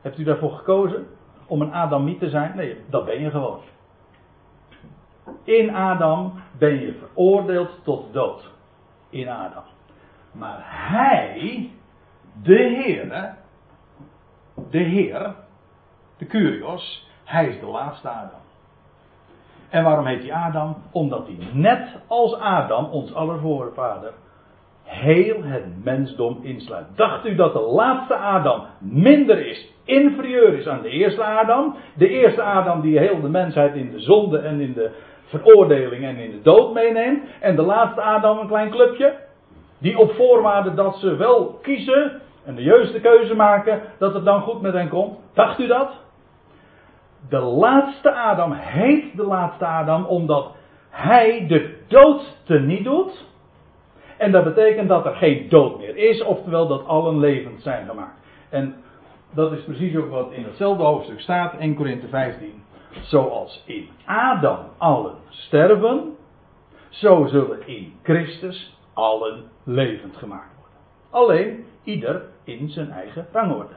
[0.00, 1.06] Hebt u daarvoor gekozen?
[1.52, 2.56] Om een Adamiet te zijn?
[2.56, 3.60] Nee, dat ben je gewoon.
[5.44, 8.50] In Adam ben je veroordeeld tot dood.
[9.10, 9.62] In Adam.
[10.32, 11.70] Maar hij,
[12.42, 13.34] de Heer,
[14.70, 15.34] de Heer,
[16.16, 18.40] de Curios, hij is de laatste Adam.
[19.68, 20.76] En waarom heet hij Adam?
[20.92, 24.12] Omdat hij net als Adam, ons aller voorvader,
[24.84, 26.86] heel het mensdom insluit.
[26.94, 31.76] Dacht u dat de laatste Adam minder is, inferieur is aan de eerste Adam?
[31.94, 34.90] De eerste Adam die heel de mensheid in de zonde en in de
[35.24, 37.22] veroordeling en in de dood meeneemt.
[37.40, 39.14] En de laatste Adam een klein clubje.
[39.78, 44.40] Die op voorwaarde dat ze wel kiezen en de juiste keuze maken, dat het dan
[44.40, 45.18] goed met hen komt.
[45.34, 45.90] Dacht u dat?
[47.28, 50.50] De laatste Adam heet de laatste Adam omdat
[50.90, 53.24] hij de dood teniet doet
[54.22, 58.18] en dat betekent dat er geen dood meer is, oftewel dat allen levend zijn gemaakt.
[58.48, 58.74] En
[59.34, 62.64] dat is precies ook wat in hetzelfde hoofdstuk staat, 1 Korinthe 15.
[63.00, 66.16] Zoals in Adam allen sterven,
[66.88, 70.78] zo zullen in Christus allen levend gemaakt worden.
[71.10, 73.76] Alleen ieder in zijn eigen rangorde.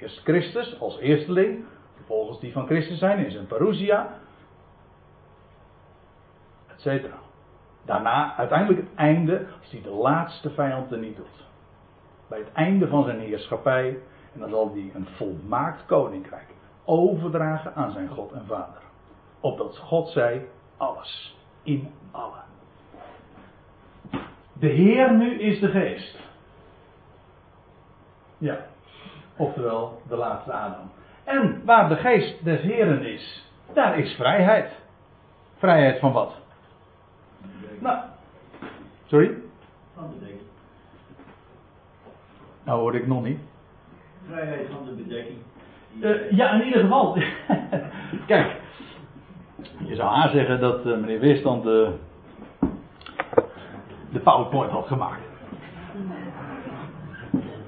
[0.00, 1.64] Eerst Christus als eersteling,
[1.96, 4.18] vervolgens die van Christus zijn in zijn parousia,
[6.76, 7.04] etc.
[7.88, 11.46] Daarna, uiteindelijk het einde, als hij de laatste vijand er niet doet.
[12.28, 13.98] Bij het einde van zijn heerschappij.
[14.34, 16.46] En dan zal hij een volmaakt koninkrijk
[16.84, 18.82] overdragen aan zijn God en Vader.
[19.40, 21.36] Opdat God zei: alles.
[21.62, 22.44] In allen.
[24.52, 26.18] De Heer nu is de geest.
[28.38, 28.58] Ja.
[29.36, 30.90] Oftewel de laatste Adam.
[31.24, 34.72] En waar de geest des Heren is, daar is vrijheid.
[35.56, 36.46] Vrijheid van wat?
[37.78, 37.98] Nou,
[39.06, 39.30] sorry?
[39.94, 40.40] Van bedekking.
[42.64, 43.38] Nou hoor ik nog niet.
[44.26, 45.38] Vrijheid van de bedekking.
[46.00, 47.12] Uh, ja, in ieder geval.
[48.26, 48.56] Kijk,
[49.84, 51.92] je zou haar zeggen dat uh, meneer Weerstand de,
[54.10, 55.20] de PowerPoint had gemaakt.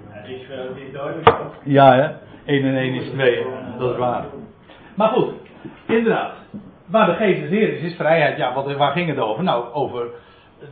[0.08, 1.36] Het is, het is duidelijk.
[1.64, 2.28] Ja, hè?
[2.44, 3.46] 1 en 1 is 2,
[3.78, 4.24] dat is waar.
[4.94, 5.32] Maar goed,
[5.86, 6.39] inderdaad.
[6.90, 8.36] Waar de geest des Heer is, is vrijheid.
[8.36, 9.44] Ja, wat, waar ging het over?
[9.44, 10.06] Nou, over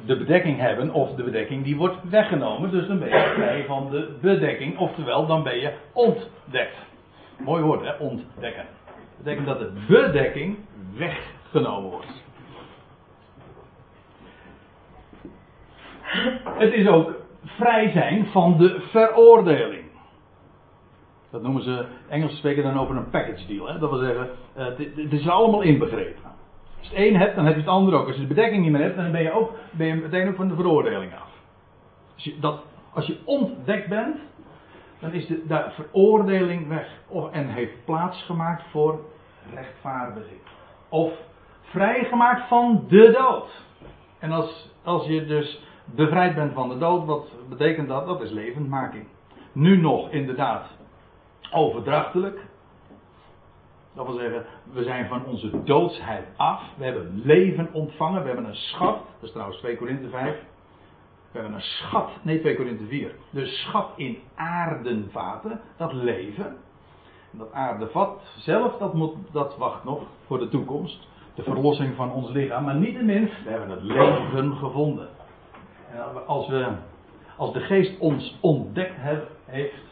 [0.06, 2.70] de bedekking hebben of de bedekking die wordt weggenomen.
[2.70, 6.76] Dus dan ben je vrij van de bedekking, oftewel dan ben je ontdekt.
[7.38, 7.92] Mooi woord, hè?
[7.92, 8.64] Ontdekken.
[8.64, 10.56] Dat betekent dat de bedekking
[10.96, 12.26] weggenomen wordt.
[16.58, 17.12] Het is ook
[17.44, 19.87] vrij zijn van de veroordeling.
[21.30, 23.68] Dat noemen ze, Engels spreken dan over een package deal.
[23.68, 23.78] Hè?
[23.78, 24.64] Dat wil zeggen, uh,
[25.04, 26.22] het is allemaal inbegrepen.
[26.78, 28.06] Als je het een hebt, dan heb je het ander ook.
[28.06, 30.36] Als je de bedekking niet meer hebt, dan ben je, ook, ben je meteen ook
[30.36, 31.30] van de veroordeling af.
[32.14, 34.16] Als je, dat, als je ontdekt bent,
[34.98, 36.88] dan is de, de veroordeling weg.
[37.08, 39.00] Of, en heeft plaats gemaakt voor
[39.54, 40.40] rechtvaardiging.
[40.88, 41.12] Of
[41.60, 43.62] vrijgemaakt van de dood.
[44.18, 48.06] En als, als je dus bevrijd bent van de dood, wat betekent dat?
[48.06, 49.06] Dat is levendmaking.
[49.52, 50.77] Nu nog inderdaad
[51.52, 52.40] overdrachtelijk.
[53.94, 56.62] Dat wil zeggen, we zijn van onze doodsheid af.
[56.76, 58.20] We hebben leven ontvangen.
[58.20, 58.94] We hebben een schat.
[58.94, 60.36] Dat is trouwens 2 Korinthe 5.
[61.32, 62.10] We hebben een schat.
[62.22, 63.14] Nee, 2 Korinthe 4.
[63.30, 65.60] De schat in aardenvaten.
[65.76, 66.56] Dat leven.
[67.32, 71.08] En dat aardevat zelf, dat, moet, dat wacht nog voor de toekomst.
[71.34, 72.64] De verlossing van ons lichaam.
[72.64, 75.08] Maar niet minst, we hebben het leven gevonden.
[75.92, 76.68] En als, we,
[77.36, 78.96] als de geest ons ontdekt
[79.44, 79.88] heeft,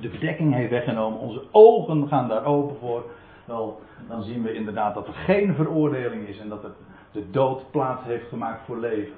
[0.00, 3.04] de bedekking heeft weggenomen, onze ogen gaan daar open voor,
[3.44, 6.74] wel, dan zien we inderdaad dat er geen veroordeling is en dat het
[7.12, 9.14] de dood plaats heeft gemaakt voor leven.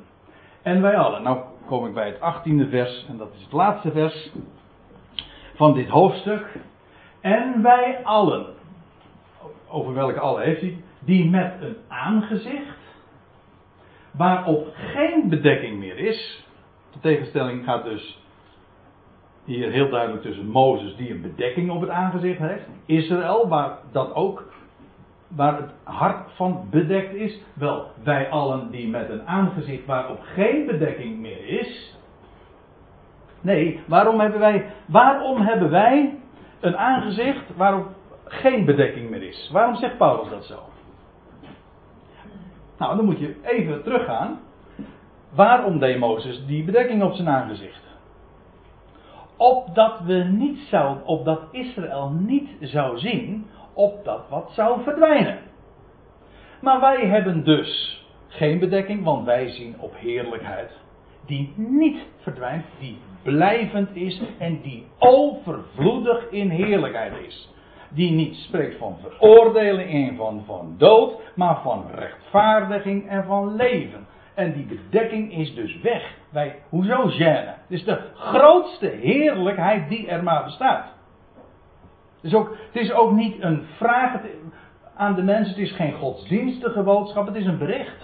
[0.63, 3.93] En wij allen, nou kom ik bij het achttiende vers, en dat is het laatste
[3.93, 4.31] vers
[5.55, 6.59] van dit hoofdstuk.
[7.21, 8.47] En wij allen,
[9.69, 12.79] over welke allen heeft hij, die met een aangezicht,
[14.11, 16.45] waarop geen bedekking meer is,
[16.93, 18.23] de tegenstelling gaat dus
[19.45, 22.65] hier heel duidelijk tussen Mozes die een bedekking op het aangezicht heeft.
[22.87, 24.53] Israël, waar dat ook,
[25.29, 27.41] waar het hart van bedekt is.
[27.55, 31.99] Wel, wij allen die met een aangezicht waarop geen bedekking meer is.
[33.41, 36.19] Nee, waarom hebben wij, waarom hebben wij
[36.61, 37.87] een aangezicht waarop
[38.25, 39.51] geen bedekking meer is?
[39.53, 40.59] Waarom zegt Paulus dat zo?
[42.79, 44.41] Nou, dan moet je even teruggaan.
[45.35, 47.84] Waarom deed Mozes die bedekking op zijn aangezicht?
[49.45, 55.39] Opdat we niet zouden, opdat Israël niet zou zien, opdat wat zou verdwijnen.
[56.61, 60.71] Maar wij hebben dus geen bedekking, want wij zien op heerlijkheid
[61.27, 67.53] die niet verdwijnt, die blijvend is en die overvloedig in heerlijkheid is.
[67.91, 74.07] Die niet spreekt van veroordeling en van, van dood, maar van rechtvaardiging en van leven.
[74.35, 76.15] En die bedekking is dus weg.
[76.31, 77.55] Wij, hoezo gêne?
[77.61, 80.85] Het is de grootste heerlijkheid die er maar bestaat.
[82.17, 84.21] Het is ook, het is ook niet een vraag
[84.97, 85.55] aan de mensen.
[85.55, 87.27] Het is geen godsdienstige boodschap.
[87.27, 88.03] Het is een bericht.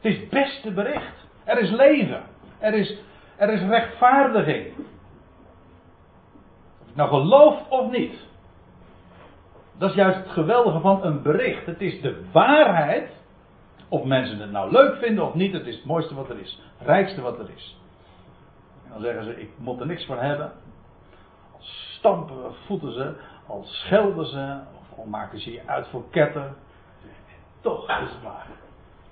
[0.00, 1.28] Het is het beste bericht.
[1.44, 2.22] Er is leven.
[2.58, 2.98] Er is,
[3.36, 4.66] er is rechtvaardiging.
[6.80, 8.14] Of je nou gelooft of niet.
[9.78, 11.66] Dat is juist het geweldige van een bericht.
[11.66, 13.10] Het is de waarheid
[13.92, 16.60] of mensen het nou leuk vinden of niet, het is het mooiste wat er is.
[16.78, 17.80] Het rijkste wat er is.
[18.84, 20.52] En dan zeggen ze, ik moet er niks van hebben.
[21.52, 22.36] Al stampen,
[22.66, 23.14] voeten ze,
[23.46, 26.52] al schelden ze, of al maken ze je uit voor ketter.
[27.60, 28.46] Toch is het waar.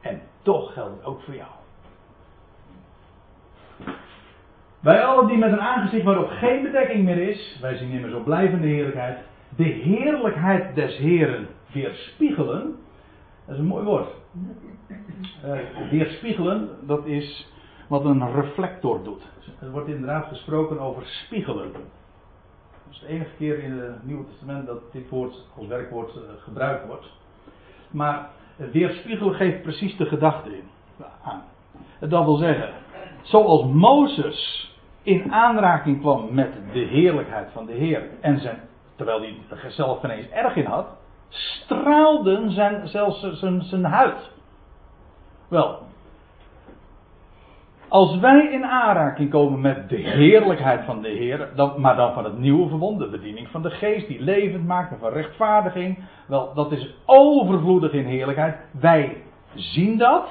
[0.01, 1.51] En toch geldt het ook voor jou.
[4.81, 8.25] Wij allen die met een aangezicht waarop geen bedekking meer is, wij zien immers op
[8.25, 9.19] blijvende heerlijkheid,
[9.57, 12.77] de heerlijkheid des Heren weerspiegelen.
[13.47, 14.20] Dat is een mooi woord.
[15.45, 15.59] Uh,
[15.91, 17.49] weerspiegelen, dat is
[17.89, 19.23] wat een reflector doet.
[19.61, 21.73] Er wordt inderdaad gesproken over spiegelen.
[21.73, 21.83] Dat
[22.91, 26.87] is de enige keer in het Nieuwe Testament dat dit woord als werkwoord uh, gebruikt
[26.87, 27.07] wordt.
[27.91, 30.65] Maar weerspiegelen geeft precies de gedachte in,
[31.23, 31.43] aan.
[32.01, 32.73] Dat wil zeggen,
[33.23, 34.71] zoals Mozes
[35.03, 38.61] in aanraking kwam met de heerlijkheid van de Heer en zijn,
[38.97, 40.87] terwijl hij er zelf geen eens erg in had,
[41.31, 44.31] straalden zijn, zelfs zijn, zijn huid.
[45.49, 45.79] Wel,
[47.91, 52.25] als wij in aanraking komen met de heerlijkheid van de Heer, dan, maar dan van
[52.25, 56.55] het nieuwe verbond, de bediening van de geest die levend maakt en van rechtvaardiging, wel,
[56.55, 58.57] dat is overvloedig in heerlijkheid.
[58.81, 59.23] Wij
[59.55, 60.29] zien dat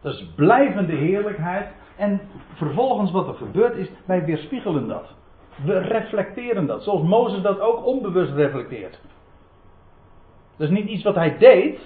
[0.00, 1.66] Dat is blijvende heerlijkheid.
[1.96, 2.20] En
[2.54, 5.14] vervolgens wat er gebeurt is, wij weerspiegelen dat.
[5.64, 6.82] We reflecteren dat.
[6.82, 9.00] Zoals Mozes dat ook onbewust reflecteert.
[10.62, 11.80] Dat is niet iets wat hij deed,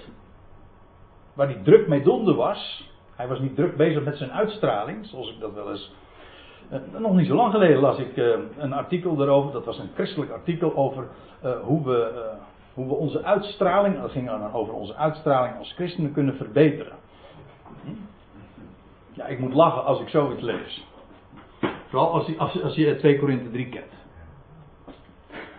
[1.33, 2.91] waar hij druk mee donde was.
[3.15, 5.93] Hij was niet druk bezig met zijn uitstraling, zoals ik dat wel eens.
[6.69, 9.51] Eh, nog niet zo lang geleden las ik eh, een artikel daarover.
[9.51, 11.07] Dat was een christelijk artikel over
[11.41, 12.31] eh, hoe, we,
[12.73, 14.01] hoe we onze uitstraling.
[14.01, 16.95] Dat ging over onze uitstraling als christenen kunnen verbeteren.
[19.11, 20.85] Ja, ik moet lachen als ik zoiets lees.
[21.87, 23.93] Vooral als, als, als je 2 Korinthe 3 kent.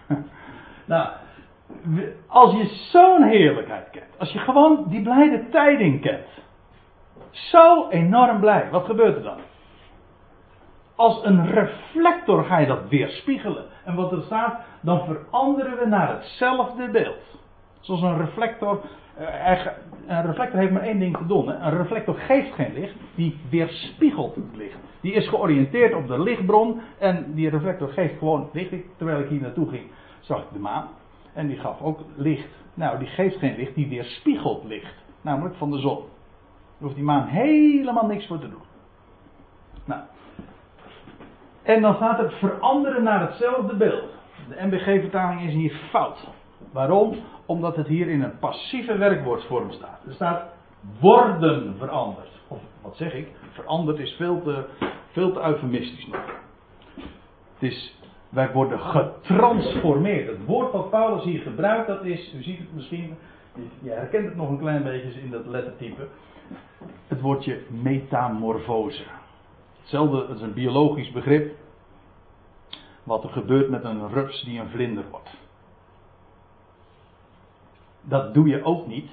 [0.85, 1.09] nou,
[2.27, 4.19] als je zo'n heerlijkheid kent.
[4.19, 6.27] Als je gewoon die blijde tijding kent.
[7.31, 8.69] Zo enorm blij.
[8.71, 9.39] Wat gebeurt er dan?
[10.95, 13.64] Als een reflector ga je dat weerspiegelen.
[13.85, 17.39] En wat er staat, dan veranderen we naar hetzelfde beeld.
[17.81, 18.81] Zoals een reflector.
[19.16, 19.66] Eh,
[20.07, 21.49] een reflector heeft maar één ding te doen.
[21.49, 21.55] Hè?
[21.55, 24.79] Een reflector geeft geen licht, die weerspiegelt het licht.
[25.01, 28.75] Die is georiënteerd op de lichtbron en die reflector geeft gewoon licht.
[28.97, 29.91] Terwijl ik hier naartoe ging,
[30.21, 30.89] zag ik de maan.
[31.39, 32.49] En die gaf ook licht.
[32.74, 34.95] Nou, die geeft geen licht, die weerspiegelt licht.
[35.20, 35.97] Namelijk van de zon.
[35.97, 36.07] Daar
[36.78, 38.62] hoeft die maan helemaal niks voor te doen.
[39.84, 40.01] Nou.
[41.62, 44.11] En dan staat het veranderen naar hetzelfde beeld.
[44.49, 46.28] De MBG-vertaling is hier fout.
[46.72, 47.16] Waarom?
[47.47, 50.01] Omdat het hier in een passieve werkwoordsvorm staat.
[50.07, 50.43] Er staat
[51.01, 52.30] worden veranderd.
[52.49, 53.28] Of wat zeg ik?
[53.51, 54.64] Veranderd is veel te,
[55.12, 56.09] veel te eufemistisch.
[57.55, 57.97] Het is
[58.29, 60.29] wij worden getransformeerd.
[60.29, 63.16] Het woord wat Paulus hier gebruikt, dat is, u ziet het misschien,
[63.83, 66.07] je herkent het nog een klein beetje in dat lettertype.
[67.07, 69.03] Het woordje metamorfose.
[69.81, 71.57] Hetzelfde, het is een biologisch begrip.
[73.03, 75.37] Wat er gebeurt met een rups die een vlinder wordt.
[78.03, 79.11] Dat doe je ook niet.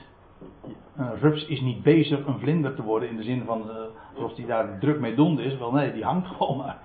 [0.97, 3.75] Een rups is niet bezig een vlinder te worden in de zin van uh,
[4.15, 5.57] alsof hij daar druk mee dond is.
[5.57, 6.77] Wel nee, die hangt gewoon maar.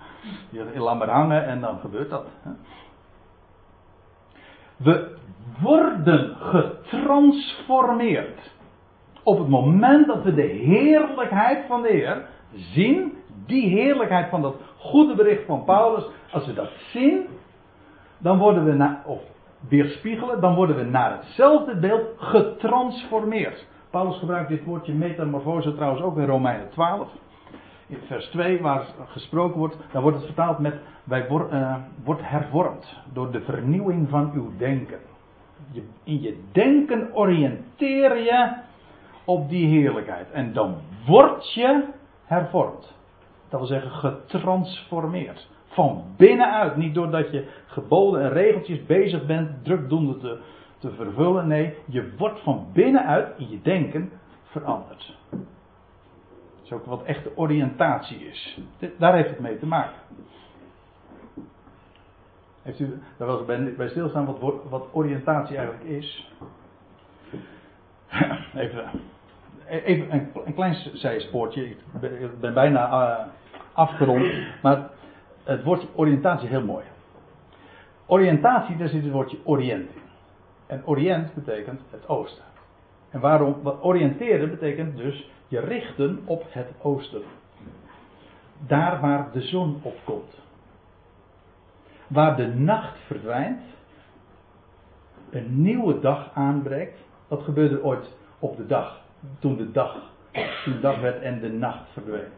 [0.50, 2.26] Je laat maar hangen en dan gebeurt dat.
[4.76, 5.16] We
[5.60, 8.38] worden getransformeerd.
[9.22, 13.12] Op het moment dat we de heerlijkheid van de Heer zien,
[13.46, 17.26] die heerlijkheid van dat goede bericht van Paulus, als we dat zien,
[18.18, 19.20] dan worden we naar, of
[19.68, 23.66] weerspiegelen, dan worden we naar hetzelfde beeld getransformeerd.
[23.90, 27.08] Paulus gebruikt dit woordje metamorfose trouwens ook in Romeinen 12
[27.90, 32.96] in vers 2, waar gesproken wordt, dan wordt het vertaald met: wij uh, wordt hervormd
[33.12, 34.98] door de vernieuwing van uw denken.
[35.72, 38.52] Je, in je denken oriënteer je
[39.24, 40.30] op die heerlijkheid.
[40.30, 41.84] En dan word je
[42.24, 42.94] hervormd.
[43.48, 45.48] Dat wil zeggen getransformeerd.
[45.70, 46.76] Van binnenuit.
[46.76, 50.38] Niet doordat je geboden en regeltjes bezig bent, drukdoende te,
[50.78, 51.46] te vervullen.
[51.46, 54.10] Nee, je wordt van binnenuit in je denken
[54.44, 55.18] veranderd
[56.70, 58.60] is ook wat echte oriëntatie is.
[58.98, 59.98] Daar heeft het mee te maken.
[62.62, 66.32] Heeft u daar wel eens bij stilstaan wat, wat oriëntatie eigenlijk is?
[68.54, 68.90] Even,
[69.66, 71.64] even een, een klein zijspoortje.
[71.64, 71.78] Ik
[72.40, 73.26] ben, bijna uh,
[73.72, 74.32] afgerond.
[74.62, 74.90] Maar
[75.44, 76.84] het woordje oriëntatie heel mooi.
[78.06, 80.02] Oriëntatie, daar zit het woordje oriënt in.
[80.66, 82.44] En oriënt betekent het oosten.
[83.10, 83.56] En waarom?
[83.62, 87.22] Wat oriënteren betekent dus je richten op het oosten.
[88.66, 90.38] Daar waar de zon opkomt.
[92.06, 93.62] Waar de nacht verdwijnt,
[95.30, 96.98] een nieuwe dag aanbreekt.
[97.28, 99.00] Wat gebeurde ooit op de dag?
[99.38, 99.96] Toen de dag,
[100.64, 102.30] toen de dag werd en de nacht verdween.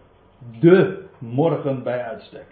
[0.60, 2.46] De morgen bij uitstek.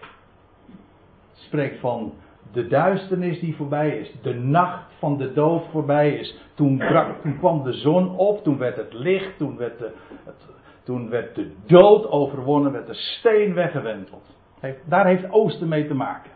[1.40, 2.12] Spreekt van
[2.52, 6.38] de duisternis die voorbij is, de nacht van de dood voorbij is.
[6.54, 9.92] Toen, brak, kwam de zon op, toen werd het licht, toen werd de,
[10.24, 10.48] het,
[10.82, 14.38] toen werd de dood overwonnen, werd de steen weggewenteld.
[14.84, 16.30] Daar heeft Oosten mee te maken.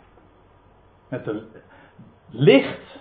[1.09, 1.43] Met het
[2.31, 2.99] licht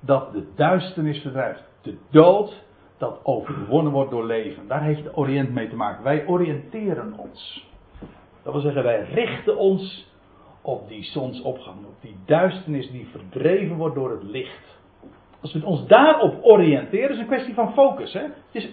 [0.00, 1.62] dat de duisternis verdrijft.
[1.82, 2.64] De dood
[2.98, 4.68] dat overwonnen wordt door leven.
[4.68, 6.04] Daar heeft de Oriënt mee te maken.
[6.04, 7.70] Wij oriënteren ons.
[8.42, 10.14] Dat wil zeggen, wij richten ons
[10.66, 14.78] op die zonsopgang, op die duisternis die verdreven wordt door het licht.
[15.40, 18.12] Als we ons daarop oriënteren, is een kwestie van focus.
[18.12, 18.20] Hè?
[18.20, 18.68] Het, is,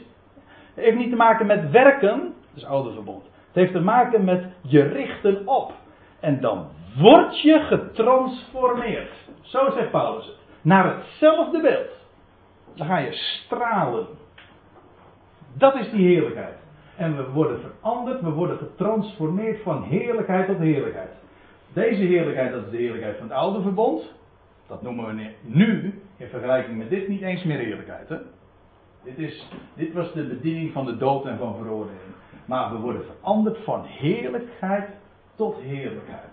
[0.74, 3.24] heeft niet te maken met werken, dat is oude verbond.
[3.24, 5.74] Het heeft te maken met je richten op.
[6.20, 6.68] En dan
[6.98, 9.12] word je getransformeerd.
[9.42, 10.38] Zo zegt Paulus het.
[10.62, 11.92] Naar hetzelfde beeld.
[12.76, 14.08] Dan ga je stralen.
[15.58, 16.58] Dat is die heerlijkheid.
[16.98, 21.23] En we worden veranderd, we worden getransformeerd van heerlijkheid tot heerlijkheid.
[21.74, 24.14] Deze heerlijkheid, dat is de heerlijkheid van het oude verbond.
[24.68, 28.10] Dat noemen we nu, in vergelijking met dit, niet eens meer heerlijkheid.
[28.10, 28.18] Hè?
[29.04, 32.02] Dit, is, dit was de bediening van de dood en van veroordeling.
[32.46, 34.90] maar we worden veranderd van heerlijkheid
[35.36, 36.32] tot heerlijkheid.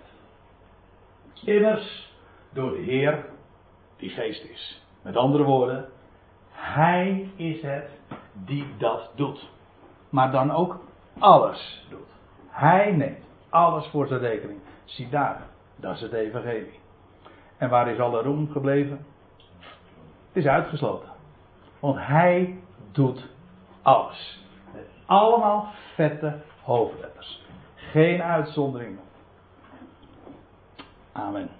[1.45, 2.15] Immers
[2.53, 3.25] door de Heer
[3.97, 4.83] die geest is.
[5.03, 5.89] Met andere woorden,
[6.51, 7.91] Hij is het
[8.33, 9.49] die dat doet.
[10.09, 10.81] Maar dan ook
[11.19, 12.09] alles doet.
[12.49, 14.59] Hij neemt alles voor zijn rekening.
[14.91, 15.43] Zie daar,
[15.77, 16.81] dat is het evangelie.
[17.57, 19.07] En waar is alle roem gebleven?
[20.27, 21.09] Het is uitgesloten.
[21.81, 22.59] Want hij
[22.93, 23.27] doet
[23.83, 24.45] alles.
[24.75, 27.45] Met allemaal vette hoofdletters.
[27.75, 29.01] Geen uitzonderingen.
[31.13, 31.51] Amen.